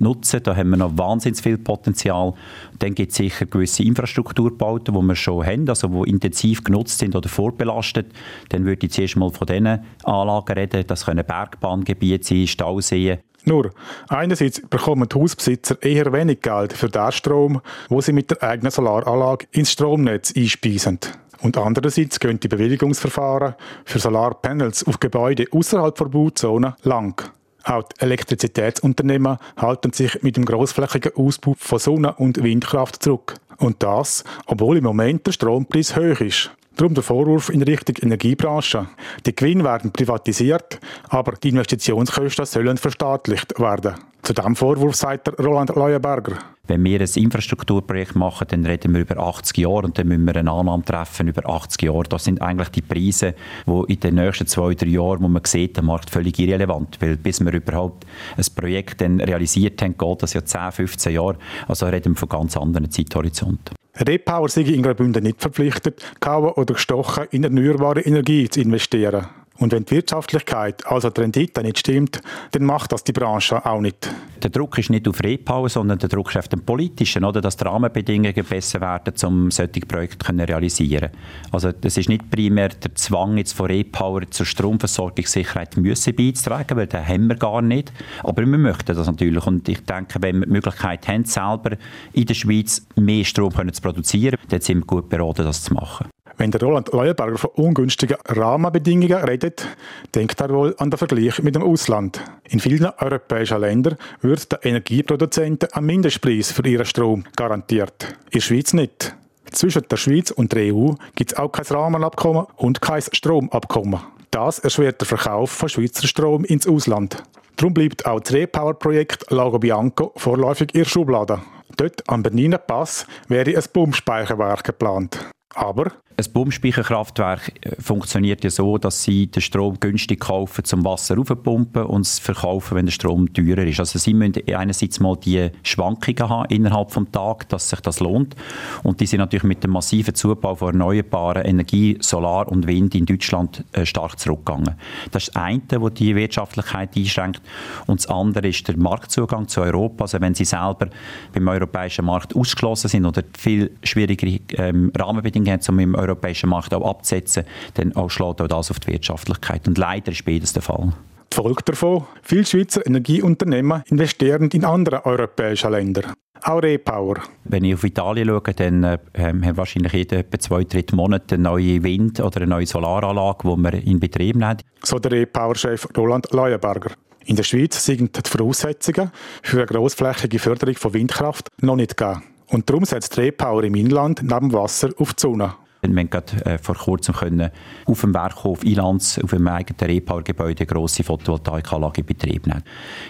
nutzen. 0.00 0.42
Da 0.42 0.56
haben 0.56 0.70
wir 0.70 0.76
noch 0.76 0.98
wahnsinnig 0.98 1.40
viel 1.40 1.56
Potenzial. 1.56 2.34
Dann 2.80 2.96
gibt 2.96 3.12
es 3.12 3.18
sicher 3.18 3.46
gewisse 3.46 3.84
Infrastrukturbauten, 3.84 4.92
die 4.92 5.02
wir 5.02 5.14
schon 5.14 5.46
haben, 5.46 5.68
also 5.68 5.86
die 5.86 6.10
intensiv 6.10 6.64
genutzt 6.64 6.98
sind 6.98 7.14
oder 7.14 7.28
vorbelastet. 7.28 8.10
Dann 8.48 8.64
würde 8.64 8.86
ich 8.86 8.92
zuerst 8.92 9.16
mal 9.16 9.30
von 9.30 9.46
diesen 9.46 9.84
Anlagen 10.02 10.52
reden. 10.52 10.84
Das 10.84 11.04
können 11.04 11.24
Bergbahngebiete 11.24 12.26
sein, 12.26 12.48
Stauseen. 12.48 13.18
Nur, 13.44 13.70
einerseits 14.08 14.60
bekommen 14.68 15.08
die 15.08 15.18
Hausbesitzer 15.18 15.82
eher 15.82 16.12
wenig 16.12 16.42
Geld 16.42 16.72
für 16.72 16.88
den 16.88 17.12
Strom, 17.12 17.60
wo 17.88 18.00
sie 18.00 18.12
mit 18.12 18.30
der 18.30 18.42
eigenen 18.42 18.70
Solaranlage 18.70 19.46
ins 19.52 19.72
Stromnetz 19.72 20.34
einspeisen. 20.36 20.98
Und 21.40 21.56
andererseits 21.56 22.18
gehen 22.18 22.40
die 22.40 22.48
Bewilligungsverfahren 22.48 23.54
für 23.84 23.98
Solarpanels 23.98 24.86
auf 24.86 24.98
Gebäude 24.98 25.46
außerhalb 25.52 25.94
der 25.94 26.04
Bauzone 26.06 26.76
lang. 26.82 27.30
Auch 27.64 27.84
die 27.84 28.00
Elektrizitätsunternehmen 28.00 29.38
halten 29.56 29.92
sich 29.92 30.22
mit 30.22 30.36
dem 30.36 30.44
großflächigen 30.44 31.12
Ausbau 31.16 31.54
von 31.58 31.78
Sonne- 31.78 32.14
und 32.14 32.42
Windkraft 32.42 33.02
zurück. 33.02 33.34
Und 33.58 33.82
das, 33.82 34.24
obwohl 34.46 34.78
im 34.78 34.84
Moment 34.84 35.26
der 35.26 35.32
Strompreis 35.32 35.96
hoch 35.96 36.20
ist. 36.20 36.50
Darum 36.78 36.94
der 36.94 37.02
Vorwurf 37.02 37.48
in 37.48 37.60
Richtung 37.60 37.96
Energiebranche. 38.00 38.86
Die 39.26 39.34
Gewinne 39.34 39.64
werden 39.64 39.90
privatisiert, 39.90 40.78
aber 41.08 41.32
die 41.32 41.48
Investitionskosten 41.48 42.46
sollen 42.46 42.76
verstaatlicht 42.76 43.58
werden. 43.58 43.96
Zu 44.22 44.32
diesem 44.32 44.54
Vorwurf 44.54 44.94
sagt 44.94 45.28
Roland 45.40 45.74
Leuenberger. 45.74 46.38
Wenn 46.68 46.84
wir 46.84 47.00
ein 47.00 47.08
Infrastrukturprojekt 47.12 48.14
machen, 48.14 48.46
dann 48.48 48.64
reden 48.64 48.94
wir 48.94 49.00
über 49.00 49.18
80 49.18 49.56
Jahre 49.58 49.86
und 49.86 49.98
dann 49.98 50.06
müssen 50.06 50.24
wir 50.24 50.36
eine 50.36 50.52
Annahme 50.52 50.84
treffen 50.84 51.26
über 51.26 51.48
80 51.48 51.82
Jahre. 51.82 52.04
Das 52.04 52.22
sind 52.22 52.40
eigentlich 52.40 52.68
die 52.68 52.82
Preise, 52.82 53.34
die 53.66 53.92
in 53.92 53.98
den 53.98 54.14
nächsten 54.14 54.46
zwei, 54.46 54.74
drei 54.74 54.86
Jahren, 54.86 55.20
wo 55.20 55.26
man 55.26 55.44
sieht, 55.44 55.76
der 55.76 55.82
Markt 55.82 56.10
völlig 56.10 56.38
irrelevant. 56.38 56.98
Weil 57.00 57.16
bis 57.16 57.40
wir 57.40 57.52
überhaupt 57.52 58.06
ein 58.36 58.44
Projekt 58.54 59.00
dann 59.00 59.20
realisiert 59.20 59.82
haben, 59.82 59.98
geht 59.98 60.22
das 60.22 60.32
ja 60.32 60.44
10, 60.44 60.70
15 60.70 61.12
Jahre. 61.12 61.38
Also 61.66 61.86
reden 61.86 62.12
wir 62.12 62.18
von 62.18 62.28
ganz 62.28 62.56
anderen 62.56 62.88
Zeithorizonten. 62.88 63.77
Repower 64.06 64.48
sei 64.48 64.62
in 64.62 64.82
Graubünden 64.82 65.22
nicht 65.22 65.40
verpflichtet, 65.40 66.02
kaum 66.20 66.44
oder 66.44 66.74
gestochen 66.74 67.26
in 67.30 67.44
erneuerbare 67.44 68.00
Energie 68.00 68.48
zu 68.48 68.60
investieren. 68.60 69.26
Und 69.58 69.72
wenn 69.72 69.84
die 69.84 69.96
Wirtschaftlichkeit, 69.96 70.86
also 70.86 71.10
die 71.10 71.20
Rendite 71.20 71.62
nicht 71.62 71.80
stimmt, 71.80 72.20
dann 72.52 72.64
macht 72.64 72.92
das 72.92 73.02
die 73.02 73.12
Branche 73.12 73.64
auch 73.66 73.80
nicht. 73.80 74.08
Der 74.40 74.50
Druck 74.50 74.78
ist 74.78 74.88
nicht 74.90 75.08
auf 75.08 75.20
Repower, 75.20 75.68
sondern 75.68 75.98
der 75.98 76.08
Druck 76.08 76.30
ist 76.30 76.36
auf 76.36 76.48
den 76.48 76.64
politischen, 76.64 77.24
oder, 77.24 77.40
dass 77.40 77.56
die 77.56 77.64
Rahmenbedingungen 77.64 78.44
besser 78.44 78.80
werden, 78.80 79.14
um 79.24 79.50
solche 79.50 79.80
Projekte 79.80 80.24
zu 80.24 80.32
realisieren. 80.32 81.10
Also 81.50 81.72
das 81.72 81.96
ist 81.96 82.08
nicht 82.08 82.30
primär 82.30 82.68
der 82.68 82.94
Zwang 82.94 83.36
jetzt 83.36 83.52
von 83.52 83.66
Repower 83.66 84.30
zur 84.30 84.46
Stromversorgungssicherheit 84.46 85.76
müssen 85.76 86.14
beizutragen, 86.14 86.76
weil 86.76 86.86
den 86.86 87.06
haben 87.06 87.26
wir 87.26 87.34
gar 87.34 87.60
nicht. 87.60 87.92
Aber 88.22 88.46
wir 88.46 88.58
möchten 88.58 88.94
das 88.94 89.08
natürlich 89.08 89.44
und 89.44 89.68
ich 89.68 89.84
denke, 89.84 90.22
wenn 90.22 90.38
wir 90.38 90.46
die 90.46 90.52
Möglichkeit 90.52 91.08
haben, 91.08 91.24
selber 91.24 91.76
in 92.12 92.26
der 92.26 92.34
Schweiz 92.34 92.86
mehr 92.94 93.24
Strom 93.24 93.52
zu 93.72 93.82
produzieren, 93.82 94.38
dann 94.48 94.60
sind 94.60 94.78
wir 94.78 94.86
gut 94.86 95.08
beraten, 95.08 95.44
das 95.44 95.64
zu 95.64 95.74
machen. 95.74 96.06
Wenn 96.38 96.52
der 96.52 96.60
Roland 96.60 96.92
Leuenberger 96.92 97.36
von 97.36 97.50
ungünstigen 97.56 98.16
Rahmenbedingungen 98.24 99.24
redet, 99.24 99.66
denkt 100.14 100.40
er 100.40 100.50
wohl 100.50 100.72
an 100.78 100.88
den 100.88 100.96
Vergleich 100.96 101.42
mit 101.42 101.56
dem 101.56 101.64
Ausland. 101.64 102.22
In 102.48 102.60
vielen 102.60 102.92
europäischen 102.96 103.60
Ländern 103.60 103.98
wird 104.20 104.52
den 104.52 104.58
Energieproduzenten 104.62 105.70
ein 105.72 105.84
Mindestpreis 105.84 106.52
für 106.52 106.66
ihren 106.66 106.86
Strom 106.86 107.24
garantiert. 107.34 108.16
In 108.26 108.34
der 108.34 108.40
Schweiz 108.40 108.72
nicht. 108.72 109.16
Zwischen 109.50 109.82
der 109.90 109.96
Schweiz 109.96 110.30
und 110.30 110.52
der 110.52 110.72
EU 110.72 110.92
gibt 111.16 111.32
es 111.32 111.38
auch 111.38 111.48
kein 111.48 111.66
Rahmenabkommen 111.66 112.46
und 112.54 112.80
kein 112.80 113.02
Stromabkommen. 113.02 113.98
Das 114.30 114.60
erschwert 114.60 115.00
den 115.00 115.06
Verkauf 115.06 115.50
von 115.50 115.68
Schweizer 115.68 116.06
Strom 116.06 116.44
ins 116.44 116.68
Ausland. 116.68 117.20
Darum 117.56 117.74
bleibt 117.74 118.06
auch 118.06 118.20
das 118.20 118.32
Repower-Projekt 118.32 119.28
Lago 119.30 119.58
Bianco 119.58 120.12
vorläufig 120.14 120.72
in 120.72 120.82
der 120.82 120.88
Schublade. 120.88 121.40
Dort 121.76 122.08
am 122.08 122.22
Berniner 122.22 122.58
Pass 122.58 123.06
wäre 123.26 123.56
ein 123.56 123.64
Pumpspeicherwerk 123.72 124.62
geplant. 124.62 125.18
Aber 125.54 125.90
ein 126.18 126.32
Pumpspeicherkraftwerk 126.32 127.52
äh, 127.60 127.80
funktioniert 127.80 128.42
ja 128.42 128.50
so, 128.50 128.76
dass 128.76 129.04
sie 129.04 129.28
den 129.28 129.40
Strom 129.40 129.78
günstig 129.78 130.20
kaufen, 130.20 130.64
zum 130.64 130.84
Wasser 130.84 131.16
raufpumpen 131.16 131.84
und 131.84 132.00
es 132.00 132.18
verkaufen, 132.18 132.76
wenn 132.76 132.86
der 132.86 132.92
Strom 132.92 133.32
teurer 133.32 133.64
ist. 133.64 133.78
Also 133.78 134.00
sie 134.00 134.14
müssen 134.14 134.42
einerseits 134.52 134.98
mal 134.98 135.16
die 135.16 135.50
Schwankungen 135.62 136.28
haben 136.28 136.50
innerhalb 136.50 136.88
des 136.88 137.04
Tages, 137.12 137.48
dass 137.48 137.68
sich 137.68 137.80
das 137.80 138.00
lohnt. 138.00 138.34
Und 138.82 139.00
die 139.00 139.06
sind 139.06 139.20
natürlich 139.20 139.44
mit 139.44 139.62
dem 139.62 139.70
massiven 139.70 140.14
Zubau 140.14 140.56
von 140.56 140.74
erneuerbaren 140.74 141.44
Energie, 141.44 141.96
Solar 142.00 142.48
und 142.48 142.66
Wind 142.66 142.96
in 142.96 143.06
Deutschland 143.06 143.64
äh, 143.72 143.86
stark 143.86 144.18
zurückgegangen. 144.18 144.74
Das 145.12 145.28
ist 145.28 145.36
das 145.36 145.36
eine, 145.36 145.62
das 145.68 145.94
die 145.94 146.16
Wirtschaftlichkeit 146.16 146.96
einschränkt. 146.96 147.42
Und 147.86 148.00
das 148.00 148.08
andere 148.08 148.48
ist 148.48 148.66
der 148.66 148.76
Marktzugang 148.76 149.46
zu 149.46 149.60
Europa. 149.60 150.04
Also 150.04 150.20
wenn 150.20 150.34
sie 150.34 150.44
selber 150.44 150.88
beim 151.32 151.46
europäischen 151.46 152.06
Markt 152.06 152.34
ausgeschlossen 152.34 152.88
sind 152.88 153.06
oder 153.06 153.22
viel 153.38 153.70
schwierigere 153.84 154.40
ähm, 154.54 154.90
Rahmenbedingungen 154.96 155.60
haben, 155.60 155.74
um 155.74 155.78
im 155.78 156.07
europäischen 156.08 156.50
Markt 156.50 156.74
auch 156.74 156.88
abzusetzen, 156.88 157.44
dann 157.74 157.94
auch 157.96 158.08
schlägt 158.08 158.40
auch 158.40 158.48
das 158.48 158.70
auf 158.70 158.80
die 158.80 158.92
Wirtschaftlichkeit. 158.92 159.66
Und 159.68 159.78
leider 159.78 160.12
ist 160.12 160.24
beides 160.24 160.52
der 160.52 160.62
Fall. 160.62 160.92
Folge 161.32 161.62
davon, 161.64 162.04
viele 162.22 162.44
Schweizer 162.44 162.84
Energieunternehmen 162.84 163.82
investieren 163.86 164.48
in 164.50 164.64
andere 164.64 165.04
europäische 165.06 165.68
Länder. 165.68 166.14
Auch 166.42 166.62
Repower. 166.62 167.16
Wenn 167.44 167.64
ich 167.64 167.74
auf 167.74 167.84
Italien 167.84 168.28
schaue, 168.28 168.54
dann 168.54 168.84
äh, 168.84 168.98
haben 169.18 169.56
wahrscheinlich 169.56 169.92
jeden 169.92 170.20
etwa 170.20 170.38
zwei, 170.38 170.64
drei 170.64 170.84
Monate 170.92 171.34
eine 171.34 171.44
neue 171.44 171.82
Wind- 171.82 172.20
oder 172.20 172.38
eine 172.38 172.46
neue 172.46 172.66
Solaranlage, 172.66 173.48
die 173.48 173.62
wir 173.62 173.74
in 173.74 174.00
Betrieb 174.00 174.36
nehmen. 174.36 174.58
So 174.82 174.98
der 174.98 175.12
Repower-Chef 175.12 175.88
Roland 175.96 176.30
Leuenberger. 176.32 176.92
In 177.26 177.36
der 177.36 177.42
Schweiz 177.42 177.84
sind 177.84 178.16
die 178.16 178.28
Voraussetzungen 178.28 179.10
für 179.42 179.58
eine 179.58 179.66
grossflächige 179.66 180.38
Förderung 180.38 180.76
von 180.76 180.94
Windkraft 180.94 181.48
noch 181.60 181.76
nicht 181.76 181.96
gegeben. 181.96 182.22
Und 182.50 182.70
darum 182.70 182.84
setzt 182.84 183.18
Repower 183.18 183.64
im 183.64 183.74
Inland 183.74 184.22
neben 184.22 184.52
Wasser 184.52 184.90
auf 184.96 185.12
die 185.14 185.20
Sonne. 185.20 185.54
Wir 185.94 186.00
haben 186.00 186.10
gerade 186.10 186.44
äh, 186.44 186.58
vor 186.58 186.74
kurzem 186.74 187.14
können 187.14 187.50
auf 187.86 188.00
dem 188.00 188.14
Werkhof 188.14 188.64
Ilanz, 188.64 189.18
auf 189.22 189.32
einem 189.32 189.48
eigenen 189.48 189.78
Repower-Gebäude, 189.80 190.60
eine 190.60 190.66
grosse 190.66 191.04
Photovoltaikanlage 191.04 192.00
in 192.00 192.06
Betrieb 192.06 192.46
nehmen. 192.46 192.62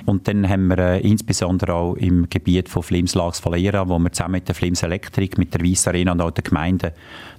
Und 0.06 0.28
dann 0.28 0.48
haben 0.48 0.68
wir 0.68 0.78
äh, 0.78 1.00
insbesondere 1.00 1.74
auch 1.74 1.94
im 1.94 2.28
Gebiet 2.30 2.68
von 2.68 2.82
Flims 2.82 3.14
Lags 3.14 3.44
Valera, 3.44 3.88
wo 3.88 3.98
wir 3.98 4.12
zusammen 4.12 4.32
mit 4.32 4.48
der 4.48 4.54
Flims 4.54 4.82
Elektrik, 4.82 5.38
mit 5.38 5.54
der 5.54 5.62
Weiss 5.62 5.86
Arena 5.88 6.12
und 6.12 6.20
auch 6.20 6.30
der 6.30 6.44
Gemeinde 6.44 6.92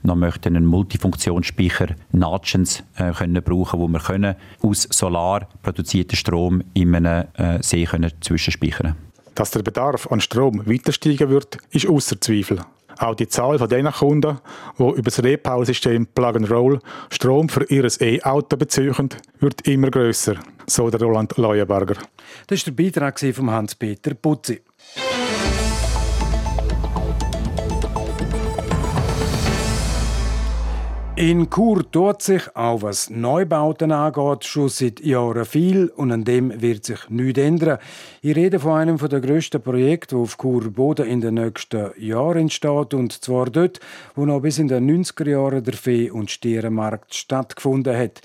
noch 0.04 0.16
möchten 0.16 0.56
einen 0.56 0.66
Multifunktionsspeicher 0.66 1.96
Natschens 2.12 2.84
äh, 2.98 3.12
können 3.12 3.42
brauchen, 3.44 3.80
wo 3.80 3.88
wir 3.88 4.00
können 4.00 4.36
aus 4.62 4.88
Solar 4.92 5.48
produzierten 5.62 6.16
Strom 6.16 6.64
in 6.74 6.96
einem 6.96 7.28
äh, 7.36 7.62
See 7.62 7.86
können 7.86 8.12
zwischenspeichern 8.22 8.96
Dass 9.36 9.52
der 9.52 9.64
Bedarf 9.64 10.08
an 10.12 10.22
Strom 10.22 10.66
weiter 10.66 10.92
steigen 10.92 11.30
wird, 11.30 11.58
ist 11.72 11.88
außer 11.88 12.20
Zweifel. 12.20 12.62
Auch 13.00 13.16
die 13.16 13.30
Zahl 13.30 13.58
von 13.58 13.70
den 13.70 13.90
Kunden, 13.92 14.40
die 14.78 14.84
über 14.84 15.02
das 15.04 15.24
Repower-System 15.24 16.08
Plug 16.08 16.36
and 16.36 16.52
Roll 16.52 16.80
Strom 17.10 17.48
für 17.48 17.64
ihr 17.66 17.88
E-Auto 18.02 18.58
beziehen, 18.58 19.10
wird 19.40 19.66
immer 19.68 19.90
grösser, 19.90 20.36
so 20.68 20.90
der 20.90 21.00
Roland 21.00 21.38
Leuenberger. 21.38 21.96
Das 22.48 22.68
war 22.68 22.74
der 22.74 22.84
Beitrag 22.84 23.18
von 23.34 23.52
Hans-Peter 23.52 24.14
Putzi. 24.16 24.62
In 31.22 31.50
Chur 31.50 31.84
tut 31.92 32.22
sich, 32.22 32.56
auch 32.56 32.82
was 32.82 33.10
Neubauten 33.10 33.92
angeht, 33.92 34.46
schon 34.46 34.70
seit 34.70 35.02
Jahren 35.02 35.44
viel 35.44 35.92
und 35.98 36.14
an 36.14 36.24
dem 36.24 36.62
wird 36.62 36.86
sich 36.86 37.10
nichts 37.10 37.42
ändern. 37.42 37.80
Ich 38.22 38.38
rede 38.38 38.58
von 38.58 38.78
einem 38.80 38.98
der 38.98 39.20
grössten 39.20 39.62
Projekte, 39.62 40.16
das 40.16 40.22
auf 40.24 40.38
Chur 40.38 40.72
Boden 40.72 41.08
in 41.08 41.20
den 41.20 41.34
nächsten 41.34 41.92
Jahren 41.98 42.44
entsteht 42.44 42.94
und 42.94 43.12
zwar 43.12 43.48
dort, 43.48 43.82
wo 44.16 44.26
noch 44.26 44.40
bis 44.40 44.60
in 44.60 44.70
den 44.70 44.90
90er 44.90 45.30
Jahren 45.30 45.62
der 45.62 45.74
Fee- 45.74 46.10
und 46.10 46.32
Stierenmarkt 46.32 47.14
stattgefunden 47.14 47.98
hat. 47.98 48.22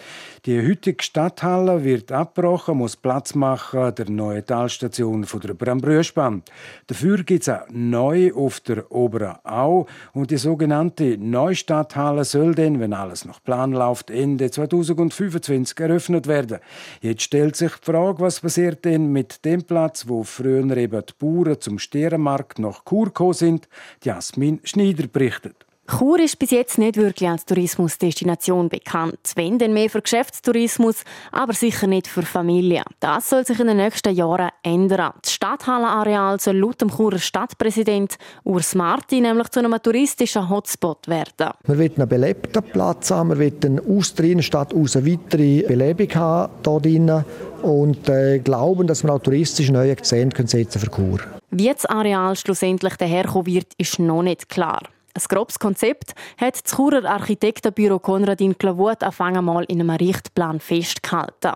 Die 0.46 0.60
heutige 0.64 1.02
Stadthalle 1.02 1.82
wird 1.82 2.12
abgebrochen, 2.12 2.78
muss 2.78 2.94
Platz 2.94 3.34
machen 3.34 3.92
der 3.96 4.08
neuen 4.08 4.46
Talstation 4.46 5.24
von 5.24 5.40
der 5.40 5.54
Brambrüschbahn. 5.54 6.44
Dafür 6.86 7.24
gibt 7.24 7.48
es 7.48 7.54
neu 7.72 8.32
auf 8.34 8.60
der 8.60 8.92
Oberen 8.92 9.34
Au 9.42 9.86
und 10.12 10.30
die 10.30 10.36
sogenannte 10.36 11.18
Neustadthalle 11.18 12.22
soll 12.22 12.54
dann, 12.54 12.83
wenn 12.84 12.92
alles 12.92 13.24
nach 13.24 13.42
Plan 13.42 13.72
läuft, 13.72 14.10
Ende 14.10 14.50
2025 14.50 15.80
eröffnet 15.80 16.26
werden. 16.26 16.58
Jetzt 17.00 17.22
stellt 17.22 17.56
sich 17.56 17.72
die 17.76 17.90
Frage, 17.90 18.20
was 18.20 18.40
passiert 18.40 18.84
denn 18.84 19.10
mit 19.10 19.44
dem 19.46 19.62
Platz, 19.62 20.06
wo 20.06 20.22
früher 20.22 20.76
eben 20.76 21.02
die 21.06 21.12
Bauern 21.18 21.58
zum 21.60 21.78
Stierenmarkt 21.78 22.58
nach 22.58 22.84
Chur 22.84 23.06
gekommen 23.06 23.32
sind. 23.32 23.68
Jasmin 24.02 24.60
Schneider 24.64 25.06
berichtet. 25.06 25.64
Chur 25.86 26.18
ist 26.18 26.38
bis 26.38 26.50
jetzt 26.50 26.78
nicht 26.78 26.96
wirklich 26.96 27.28
als 27.28 27.44
Tourismusdestination 27.44 28.70
bekannt. 28.70 29.18
Wenn, 29.36 29.58
dann 29.58 29.74
mehr 29.74 29.90
für 29.90 30.00
Geschäftstourismus, 30.00 31.04
aber 31.30 31.52
sicher 31.52 31.86
nicht 31.86 32.06
für 32.06 32.22
Familien. 32.22 32.84
Das 33.00 33.28
soll 33.28 33.44
sich 33.44 33.60
in 33.60 33.66
den 33.66 33.76
nächsten 33.76 34.14
Jahren 34.14 34.48
ändern. 34.62 35.12
Das 35.20 35.32
Stadthallenareal 35.32 36.40
soll 36.40 36.56
laut 36.56 36.80
dem 36.80 36.90
Churer 36.90 37.18
Stadtpräsident 37.18 38.16
Urs 38.44 38.74
Marti 38.74 39.20
nämlich 39.20 39.48
zu 39.48 39.60
einem 39.60 39.80
touristischen 39.82 40.48
Hotspot 40.48 41.06
werden. 41.06 41.50
Wir 41.64 41.78
wollen 41.78 41.96
einen 41.96 42.08
belebten 42.08 42.62
Platz 42.62 43.10
haben, 43.10 43.38
wir 43.38 43.52
wollen 43.52 43.98
aus 43.98 44.14
der 44.14 44.24
Innenstadt 44.24 44.72
aus 44.74 44.96
eine 44.96 45.06
weitere 45.06 45.62
Belebung 45.62 46.14
haben 46.14 46.52
hier 46.64 46.80
drinnen 46.80 47.24
und 47.62 48.08
äh, 48.08 48.38
glauben, 48.38 48.86
dass 48.86 49.04
wir 49.04 49.12
auch 49.12 49.20
touristisch 49.20 49.70
neue 49.70 49.92
Akzente 49.92 50.46
setzen 50.46 50.80
für 50.80 50.90
Chur. 50.90 51.20
Wie 51.50 51.68
das 51.68 51.84
Areal 51.84 52.36
schlussendlich 52.36 52.96
daherkommen 52.96 53.46
wird, 53.46 53.74
ist 53.78 53.98
noch 53.98 54.22
nicht 54.22 54.48
klar. 54.48 54.80
Ein 55.16 55.22
grobes 55.28 55.60
Konzept 55.60 56.12
hat 56.38 56.54
das 56.54 56.74
Churer 56.74 57.04
Architektenbüro 57.04 58.00
Konradin 58.00 58.58
Klavut 58.58 59.00
anfangen 59.04 59.44
mal 59.44 59.62
in 59.68 59.80
einem 59.80 59.90
Richtplan 59.90 60.58
festgehalten. 60.58 61.52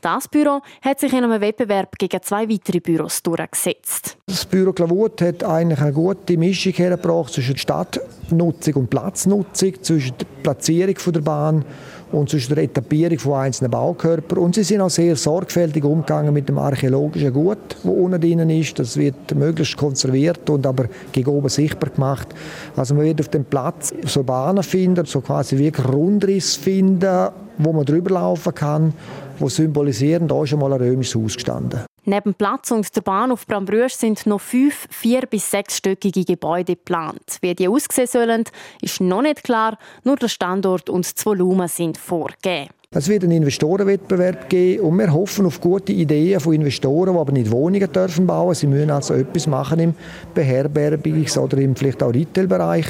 Das 0.00 0.26
Büro 0.26 0.60
hat 0.82 0.98
sich 0.98 1.12
in 1.12 1.22
einem 1.22 1.40
Wettbewerb 1.40 1.96
gegen 1.98 2.20
zwei 2.22 2.48
weitere 2.48 2.80
Büros 2.80 3.22
durchgesetzt. 3.22 4.18
Das 4.26 4.44
Büro 4.44 4.72
Klavut 4.72 5.22
hat 5.22 5.44
eigentlich 5.44 5.80
eine 5.80 5.92
gute 5.92 6.36
Mischung 6.36 6.72
hergebracht 6.72 7.32
zwischen 7.32 7.56
Stadtnutzung 7.56 8.74
und 8.74 8.90
Platznutzung, 8.90 9.80
zwischen 9.84 10.18
der 10.18 10.26
Platzierung 10.42 10.96
der 11.12 11.20
Bahn 11.20 11.64
und 12.12 12.30
zwischen 12.30 12.54
der 12.54 12.64
Etappierung 12.64 13.18
von 13.18 13.34
einzelnen 13.34 13.70
Baukörpern. 13.70 14.38
Und 14.38 14.54
sie 14.54 14.62
sind 14.62 14.80
auch 14.80 14.90
sehr 14.90 15.16
sorgfältig 15.16 15.84
umgegangen 15.84 16.32
mit 16.32 16.48
dem 16.48 16.58
archäologischen 16.58 17.32
Gut, 17.32 17.76
wo 17.82 17.92
unten 17.92 18.20
drin 18.20 18.48
ist. 18.50 18.78
Das 18.78 18.96
wird 18.96 19.34
möglichst 19.34 19.76
konserviert 19.76 20.48
und 20.48 20.66
aber 20.66 20.86
gegen 21.12 21.30
oben 21.30 21.48
sichtbar 21.48 21.90
gemacht. 21.90 22.28
Also 22.76 22.94
man 22.94 23.04
wird 23.04 23.20
auf 23.20 23.28
dem 23.28 23.44
Platz 23.44 23.92
so 24.06 24.22
Bahnen 24.22 24.62
finden, 24.62 25.04
so 25.04 25.20
quasi 25.20 25.58
wie 25.58 25.70
Grundriss 25.70 26.56
finden, 26.56 27.28
wo 27.58 27.72
man 27.72 27.84
drüber 27.84 28.10
laufen 28.10 28.54
kann, 28.54 28.92
wo 29.38 29.48
symbolisieren, 29.48 30.28
da 30.28 30.42
ist 30.42 30.50
schon 30.50 30.60
mal 30.60 30.72
ein 30.72 30.80
römisches 30.80 31.20
Haus 31.20 31.34
gestanden. 31.34 31.85
Neben 32.08 32.34
Platz 32.34 32.70
und 32.70 32.94
der 32.94 33.00
Bahnhof 33.00 33.48
Brambrüsch 33.48 33.94
sind 33.94 34.26
noch 34.26 34.40
fünf 34.40 34.86
vier- 34.90 35.26
bis 35.26 35.50
sechsstöckige 35.50 36.24
Gebäude 36.24 36.76
geplant. 36.76 37.38
Wie 37.40 37.52
die 37.52 37.66
aussehen 37.66 38.06
sollen, 38.06 38.44
ist 38.80 39.00
noch 39.00 39.22
nicht 39.22 39.42
klar, 39.42 39.76
nur 40.04 40.14
der 40.14 40.28
Standort 40.28 40.88
und 40.88 41.04
das 41.04 41.26
Volumen 41.26 41.66
sind 41.66 41.98
vorgegeben. 41.98 42.70
Es 42.92 43.08
wird 43.08 43.24
einen 43.24 43.32
Investorenwettbewerb 43.32 44.48
geben 44.48 44.84
und 44.84 44.98
wir 44.98 45.12
hoffen 45.12 45.46
auf 45.46 45.60
gute 45.60 45.92
Ideen 45.92 46.38
von 46.38 46.54
Investoren, 46.54 47.14
die 47.14 47.18
aber 47.18 47.32
nicht 47.32 47.50
Wohnungen 47.50 47.92
dürfen 47.92 48.24
bauen. 48.24 48.54
Sie 48.54 48.68
müssen 48.68 48.92
also 48.92 49.14
etwas 49.14 49.48
machen 49.48 49.80
im 49.80 49.94
Beherbergungs- 50.32 51.36
oder 51.36 51.58
im 51.58 51.74
vielleicht 51.74 52.04
auch 52.04 52.14
Retailbereich. 52.14 52.86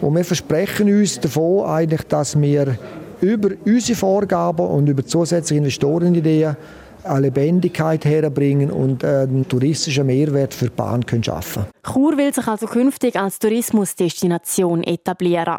Und 0.00 0.14
wir 0.14 0.24
versprechen 0.24 0.86
uns 0.86 1.18
davon 1.18 1.66
eigentlich, 1.66 2.02
dass 2.04 2.40
wir 2.40 2.78
über 3.20 3.50
unsere 3.64 3.98
Vorgaben 3.98 4.66
und 4.66 4.88
über 4.88 5.04
zusätzliche 5.04 5.58
Investorenideen 5.58 6.56
Lebendigkeit 7.18 8.04
herbringen 8.04 8.70
und 8.70 9.04
einen 9.04 9.48
touristischen 9.48 10.06
Mehrwert 10.06 10.54
für 10.54 10.66
die 10.66 10.74
Bahn 10.74 11.04
schaffen 11.22 11.64
können. 11.64 11.92
Chur 11.92 12.16
will 12.16 12.32
sich 12.32 12.46
also 12.46 12.66
künftig 12.66 13.16
als 13.16 13.38
Tourismusdestination 13.38 14.82
etablieren. 14.84 15.58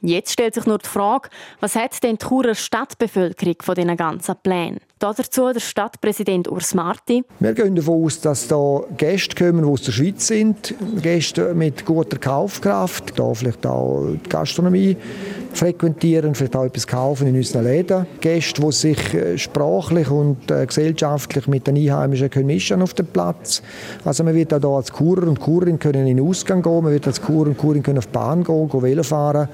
Jetzt 0.00 0.32
stellt 0.32 0.54
sich 0.54 0.66
nur 0.66 0.78
die 0.78 0.88
Frage, 0.88 1.28
was 1.60 1.76
hat 1.76 2.02
denn 2.02 2.16
die 2.16 2.26
Churer 2.26 2.56
Stadtbevölkerung 2.56 3.54
von 3.62 3.74
diesen 3.76 3.96
ganzen 3.96 4.34
Plänen? 4.42 4.80
Dazu 5.02 5.52
der 5.52 5.58
Stadtpräsident 5.58 6.48
Urs 6.48 6.74
Marti. 6.74 7.24
Wir 7.40 7.54
gehen 7.54 7.74
davon 7.74 8.04
aus, 8.04 8.20
dass 8.20 8.46
da 8.46 8.82
Gäste 8.96 9.34
kommen, 9.34 9.64
die 9.64 9.68
aus 9.68 9.82
der 9.82 9.90
Schweiz 9.90 10.28
sind, 10.28 10.76
Gäste 11.02 11.54
mit 11.54 11.84
guter 11.84 12.18
Kaufkraft, 12.18 13.18
da 13.18 13.34
vielleicht 13.34 13.66
auch 13.66 14.06
die 14.12 14.28
Gastronomie 14.28 14.96
frequentieren, 15.54 16.36
vielleicht 16.36 16.54
auch 16.54 16.66
etwas 16.66 16.86
kaufen 16.86 17.26
in 17.26 17.34
unseren 17.34 17.64
Läden. 17.64 18.06
Gäste, 18.20 18.62
die 18.62 18.70
sich 18.70 19.14
äh, 19.14 19.36
sprachlich 19.38 20.08
und 20.08 20.48
äh, 20.52 20.66
gesellschaftlich 20.66 21.48
mit 21.48 21.66
den 21.66 21.78
Einheimischen 21.78 22.30
können 22.30 22.46
mischen 22.46 22.80
auf 22.80 22.94
dem 22.94 23.06
Platz. 23.06 23.60
Also 24.04 24.22
man 24.22 24.36
wird 24.36 24.54
auch 24.54 24.60
hier 24.60 24.68
als 24.68 24.92
Kurer 24.92 25.26
und 25.26 25.40
Kurin 25.40 25.80
können 25.80 26.06
in 26.06 26.16
den 26.16 26.28
Ausgang 26.28 26.62
gehen, 26.62 26.84
man 26.84 26.92
wird 26.92 27.08
als 27.08 27.20
Kurer 27.20 27.48
und 27.48 27.58
Kurin 27.58 27.82
können 27.82 27.98
auf 27.98 28.06
die 28.06 28.12
Bahn 28.12 28.44
gehen, 28.44 28.68
gehen 28.68 28.82
Velo 28.82 29.02
fahren 29.02 29.48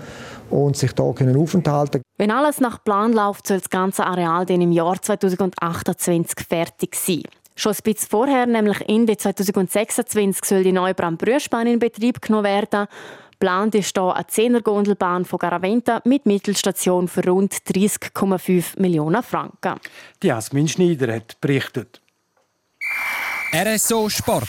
und 0.51 0.77
sich 0.77 0.93
hier 0.97 1.15
können 1.15 1.37
aufenthalten 1.37 2.03
Wenn 2.17 2.31
alles 2.31 2.61
nach 2.61 2.83
Plan 2.83 3.13
läuft, 3.13 3.47
soll 3.47 3.59
das 3.59 3.71
ganze 3.71 4.05
Areal 4.05 4.47
dann 4.47 4.61
im 4.61 4.73
Jahr 4.73 5.01
2028 5.01 6.47
fertig 6.47 6.95
sein. 6.95 7.23
Schon 7.55 7.73
ein 7.73 7.79
bisschen 7.83 8.09
vorher, 8.09 8.47
nämlich 8.47 8.89
Ende 8.89 9.17
2026, 9.17 10.45
soll 10.45 10.63
die 10.63 10.73
neue 10.73 10.95
Brambrüschbahn 10.95 11.67
in 11.67 11.79
Betrieb 11.79 12.23
genommen 12.23 12.45
werden. 12.45 12.87
Plant 13.41 13.75
ist 13.75 13.97
hier 13.97 14.15
eine 14.15 14.25
10er 14.25 14.63
Gondelbahn 14.63 15.25
von 15.25 15.39
Garaventa 15.39 16.01
mit 16.05 16.27
Mittelstation 16.27 17.09
für 17.09 17.25
rund 17.27 17.55
30,5 17.55 18.81
Millionen 18.81 19.23
Franken. 19.23 19.81
Die 20.23 20.29
Jasmin 20.29 20.69
Schneider 20.69 21.15
hat 21.15 21.41
berichtet. 21.41 22.01
RSO 23.53 24.09
Sport. 24.09 24.49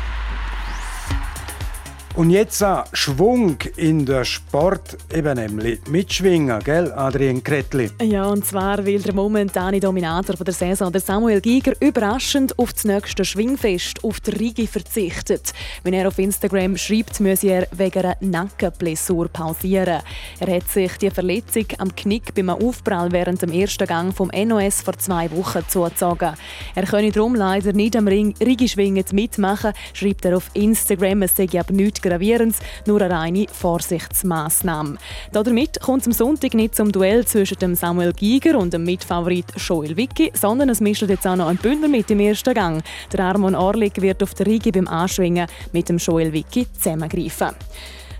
und 2.15 2.29
jetzt 2.29 2.61
ein 2.61 2.83
Schwung 2.93 3.57
in 3.77 4.05
der 4.05 4.25
Sport, 4.25 4.97
eben 5.13 5.35
nämlich 5.37 5.79
mitschwingen, 5.87 6.59
gell, 6.63 6.91
Adrian 6.91 7.41
Kretli? 7.43 7.89
Ja, 8.01 8.25
und 8.25 8.45
zwar 8.45 8.85
weil 8.85 8.99
der 8.99 9.13
momentane 9.13 9.79
Dominator 9.79 10.35
der 10.35 10.53
Saison, 10.53 10.91
der 10.91 10.99
Samuel 11.01 11.39
Giger, 11.39 11.73
überraschend 11.79 12.57
auf 12.59 12.73
das 12.73 12.83
nächste 12.83 13.23
Schwingfest 13.23 14.03
auf 14.03 14.19
der 14.19 14.39
Rigi 14.39 14.67
verzichtet. 14.67 15.53
Wenn 15.83 15.93
er 15.93 16.07
auf 16.07 16.19
Instagram 16.19 16.75
schreibt, 16.75 17.19
müsse 17.19 17.47
er 17.47 17.67
wegen 17.71 17.99
einer 17.99 18.17
Nackenblessur 18.19 19.29
pausieren. 19.29 20.01
Er 20.39 20.55
hat 20.55 20.69
sich 20.69 20.97
die 20.97 21.11
Verletzung 21.11 21.65
am 21.77 21.95
Knick 21.95 22.35
beim 22.35 22.49
Aufprall 22.49 23.11
während 23.11 23.41
dem 23.41 23.51
ersten 23.51 23.87
Gang 23.87 24.13
vom 24.13 24.29
NOS 24.35 24.81
vor 24.81 24.97
zwei 24.97 25.31
Wochen 25.31 25.63
zugezogen. 25.67 26.33
Er 26.75 26.83
könne 26.83 27.11
darum 27.11 27.35
leider 27.35 27.73
nicht 27.73 27.95
am 27.95 28.07
Rigi-Schwingen 28.07 29.05
mitmachen, 29.13 29.73
schreibt 29.93 30.25
er 30.25 30.35
auf 30.35 30.49
Instagram. 30.53 31.21
Es 31.21 31.35
sei 31.35 31.47
aber 31.57 31.73
nichts 31.73 32.00
Gravierendes, 32.01 32.59
nur 32.85 33.01
eine 33.01 33.13
reine 33.13 33.45
Vorsichtsmaßnahme. 33.51 34.97
Damit 35.31 35.79
kommt 35.79 36.01
es 36.01 36.07
am 36.07 36.13
Sonntag 36.13 36.53
nicht 36.53 36.75
zum 36.75 36.91
Duell 36.91 37.25
zwischen 37.25 37.59
dem 37.59 37.75
Samuel 37.75 38.13
Giger 38.13 38.57
und 38.57 38.73
dem 38.73 38.83
Mitfavorit 38.83 39.45
Joel 39.57 39.95
Wicki, 39.95 40.31
sondern 40.33 40.69
es 40.69 40.81
mischt 40.81 41.03
jetzt 41.03 41.27
auch 41.27 41.35
noch 41.35 41.47
ein 41.47 41.57
Bündner 41.57 41.87
mit 41.87 42.09
im 42.11 42.19
ersten 42.19 42.53
Gang. 42.53 42.83
Der 43.11 43.25
Armon 43.25 43.55
Orlik 43.55 44.01
wird 44.01 44.23
auf 44.23 44.33
der 44.33 44.45
Rigi 44.45 44.71
beim 44.71 44.87
Anschwingen 44.87 45.47
mit 45.71 45.89
dem 45.89 45.97
Joel 45.97 46.33
Wicki 46.33 46.67
zusammengreifen. 46.73 47.55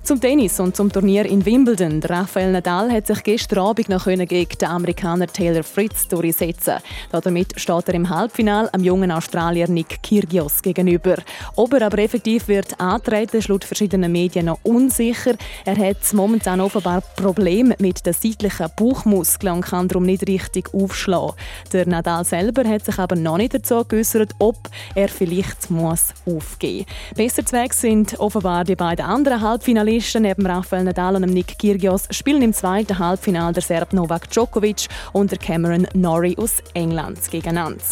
Zum 0.03 0.19
Tennis 0.19 0.59
und 0.59 0.75
zum 0.75 0.91
Turnier 0.91 1.27
in 1.27 1.45
Wimbledon. 1.45 2.01
Rafael 2.01 2.51
Nadal 2.51 2.91
hat 2.91 3.05
sich 3.05 3.21
gestern 3.21 3.59
Abend 3.59 3.87
noch 3.87 4.05
gegen 4.05 4.25
den 4.25 4.67
Amerikaner 4.67 5.27
Taylor 5.27 5.61
Fritz 5.61 6.07
durchsetzen. 6.07 6.79
Damit 7.11 7.53
steht 7.59 7.87
er 7.87 7.93
im 7.93 8.09
Halbfinale 8.09 8.73
am 8.73 8.83
jungen 8.83 9.11
Australier 9.11 9.69
Nick 9.69 10.01
Kyrgios 10.01 10.63
gegenüber. 10.63 11.17
Ob 11.55 11.73
er 11.73 11.85
aber 11.85 11.99
effektiv 11.99 12.47
wird 12.47 12.81
antreten, 12.81 13.37
ist 13.37 13.47
laut 13.47 13.63
verschiedenen 13.63 14.11
Medien 14.11 14.47
noch 14.47 14.57
unsicher. 14.63 15.35
Er 15.65 15.77
hat 15.77 15.97
momentan 16.13 16.61
offenbar 16.61 17.01
Probleme 17.15 17.75
mit 17.77 18.03
den 18.03 18.13
seitlichen 18.13 18.71
Bauchmuskeln 18.75 19.53
und 19.53 19.61
kann 19.61 19.87
darum 19.87 20.07
nicht 20.07 20.27
richtig 20.27 20.73
aufschlagen. 20.73 21.35
Der 21.73 21.87
Nadal 21.87 22.25
selber 22.25 22.67
hat 22.67 22.85
sich 22.85 22.97
aber 22.97 23.15
noch 23.15 23.37
nicht 23.37 23.53
dazu 23.53 23.85
geäußert, 23.87 24.33
ob 24.39 24.57
er 24.95 25.09
vielleicht 25.09 25.69
muss 25.69 26.15
aufgeben 26.25 26.85
muss. 26.87 27.17
Besser 27.17 27.45
zu 27.45 27.55
Weg 27.55 27.75
sind 27.75 28.19
offenbar 28.19 28.63
die 28.63 28.75
beiden 28.75 29.05
anderen 29.05 29.41
Halbfinalisten 29.41 29.90
Finalisten 29.91 30.21
neben 30.21 30.45
Rafael 30.45 30.85
Nadal 30.85 31.17
und 31.17 31.33
Nick 31.33 31.59
Kyrgios 31.59 32.07
spielen 32.11 32.41
im 32.41 32.53
zweiten 32.53 32.97
Halbfinale 32.97 33.51
der 33.51 33.61
Serb 33.61 33.91
Novak 33.91 34.29
Djokovic 34.29 34.87
und 35.11 35.31
der 35.31 35.37
Cameron 35.37 35.85
Norrie 35.93 36.37
aus 36.37 36.63
England 36.73 37.19
gegeneinander. 37.29 37.83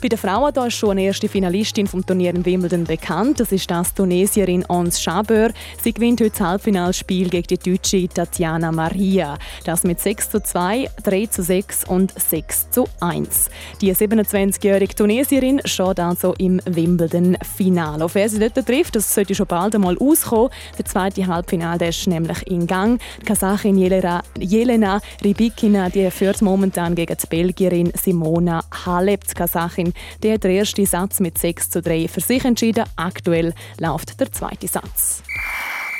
Bei 0.00 0.08
den 0.08 0.18
Frauen 0.18 0.52
da 0.52 0.66
ist 0.66 0.74
schon 0.74 0.90
eine 0.90 1.04
erste 1.04 1.26
Finalistin 1.26 1.86
vom 1.86 2.04
Turnier 2.04 2.34
in 2.34 2.44
Wimbledon 2.44 2.84
bekannt. 2.84 3.40
Das 3.40 3.50
ist 3.50 3.70
das 3.70 3.94
Tunesierin 3.94 4.62
Ons 4.68 5.02
Chabeur. 5.02 5.50
Sie 5.82 5.94
gewinnt 5.94 6.20
heute 6.20 6.30
das 6.30 6.40
Halbfinalspiel 6.40 7.30
gegen 7.30 7.46
die 7.46 7.58
Deutsche 7.58 8.06
Tatjana 8.06 8.72
Maria. 8.72 9.38
Das 9.64 9.84
mit 9.84 9.98
6 9.98 10.30
zu 10.30 10.42
2, 10.42 10.90
3 11.02 11.26
zu 11.26 11.42
6 11.42 11.84
und 11.84 12.12
6 12.12 12.70
zu 12.70 12.86
1. 13.00 13.48
Die 13.80 13.94
27-jährige 13.94 14.94
Tunesierin 14.94 15.62
steht 15.64 15.98
also 15.98 16.34
im 16.34 16.60
Wimbledon-Final. 16.66 18.02
Auf 18.02 18.16
wer 18.16 18.28
sie 18.28 18.38
dort 18.38 18.66
trifft, 18.66 18.96
das 18.96 19.14
sollte 19.14 19.34
schon 19.34 19.46
bald 19.46 19.74
einmal 19.74 19.96
auskommen. 19.96 20.50
Der 20.76 20.84
zweite 20.84 21.26
Halbfinal 21.26 21.78
der 21.78 21.88
ist 21.88 22.06
nämlich 22.06 22.46
in 22.46 22.66
Gang. 22.66 23.00
Die 23.22 23.24
Kasachin 23.24 23.78
Jelena, 23.78 24.22
Jelena 24.38 25.00
Rybikina 25.24 25.88
die 25.88 26.10
führt 26.10 26.42
momentan 26.42 26.94
gegen 26.94 27.16
die 27.16 27.26
Belgierin 27.26 27.92
Simona 27.96 28.62
Halep. 28.84 29.26
Die 29.26 29.34
Kasachin. 29.34 29.86
Die 30.22 30.32
hat 30.32 30.44
den 30.44 30.52
ersten 30.52 30.86
Satz 30.86 31.20
mit 31.20 31.38
6 31.38 31.70
zu 31.70 31.82
3 31.82 32.08
für 32.08 32.20
sich 32.20 32.44
entschieden. 32.44 32.84
Aktuell 32.96 33.54
läuft 33.78 34.20
der 34.20 34.32
zweite 34.32 34.68
Satz. 34.68 35.22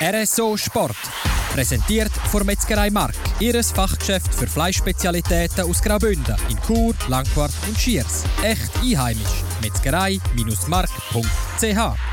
RSO 0.00 0.56
Sport. 0.56 0.96
Präsentiert 1.52 2.12
von 2.30 2.44
Metzgerei 2.44 2.90
Mark, 2.90 3.14
ihres 3.40 3.72
Fachgeschäft 3.72 4.34
für 4.34 4.46
Fleischspezialitäten 4.46 5.64
aus 5.64 5.82
Graubünden 5.82 6.36
in 6.50 6.58
Chur, 6.66 6.94
Langquart 7.08 7.52
und 7.66 7.78
Schiers. 7.78 8.24
Echt 8.42 8.70
einheimisch. 8.82 9.42
Metzgerei-mark.ch 9.62 12.05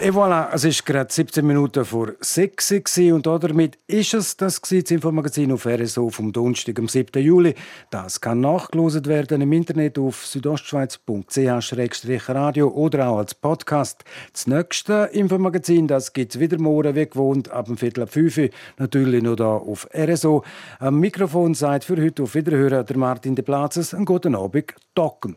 Et 0.00 0.12
voilà, 0.12 0.50
es 0.52 0.64
ist 0.64 0.84
gerade 0.84 1.12
17 1.12 1.46
Minuten 1.46 1.84
vor 1.84 2.14
6 2.18 2.98
Uhr 2.98 3.14
und 3.14 3.24
damit 3.26 3.78
ist 3.86 4.12
es 4.12 4.36
das, 4.36 4.60
das 4.60 4.72
Infomagazin 4.72 5.52
auf 5.52 5.66
RSO 5.66 6.10
vom 6.10 6.32
Donnerstag, 6.32 6.80
am 6.80 6.88
7. 6.88 7.22
Juli. 7.22 7.54
Das 7.90 8.20
kann 8.20 8.40
nachgelost 8.40 9.06
werden 9.06 9.40
im 9.40 9.52
Internet 9.52 9.96
auf 10.00 10.26
südostschweiz.ch-radio 10.26 12.66
oder 12.68 13.08
auch 13.08 13.18
als 13.18 13.36
Podcast. 13.36 14.02
Das 14.32 14.48
nächste 14.48 15.10
Infomagazin, 15.12 15.86
gibt 15.86 16.34
es 16.34 16.40
wieder 16.40 16.58
morgen, 16.58 16.96
wie 16.96 17.06
gewohnt, 17.06 17.52
ab 17.52 17.66
dem 17.66 17.76
Viertel 17.76 18.02
ab 18.02 18.10
5 18.10 18.36
Uhr, 18.36 18.48
natürlich 18.78 19.22
noch 19.22 19.36
hier 19.36 19.46
auf 19.46 19.86
RSO. 19.96 20.42
Am 20.80 20.98
Mikrofon 20.98 21.54
seid 21.54 21.84
für 21.84 22.02
heute 22.02 22.24
auf 22.24 22.34
Wiederhören 22.34 22.84
der 22.84 22.96
Martin 22.96 23.36
de 23.36 23.44
Platzes. 23.44 23.94
Einen 23.94 24.06
guten 24.06 24.34
Abend, 24.34 24.74
Docken. 24.96 25.36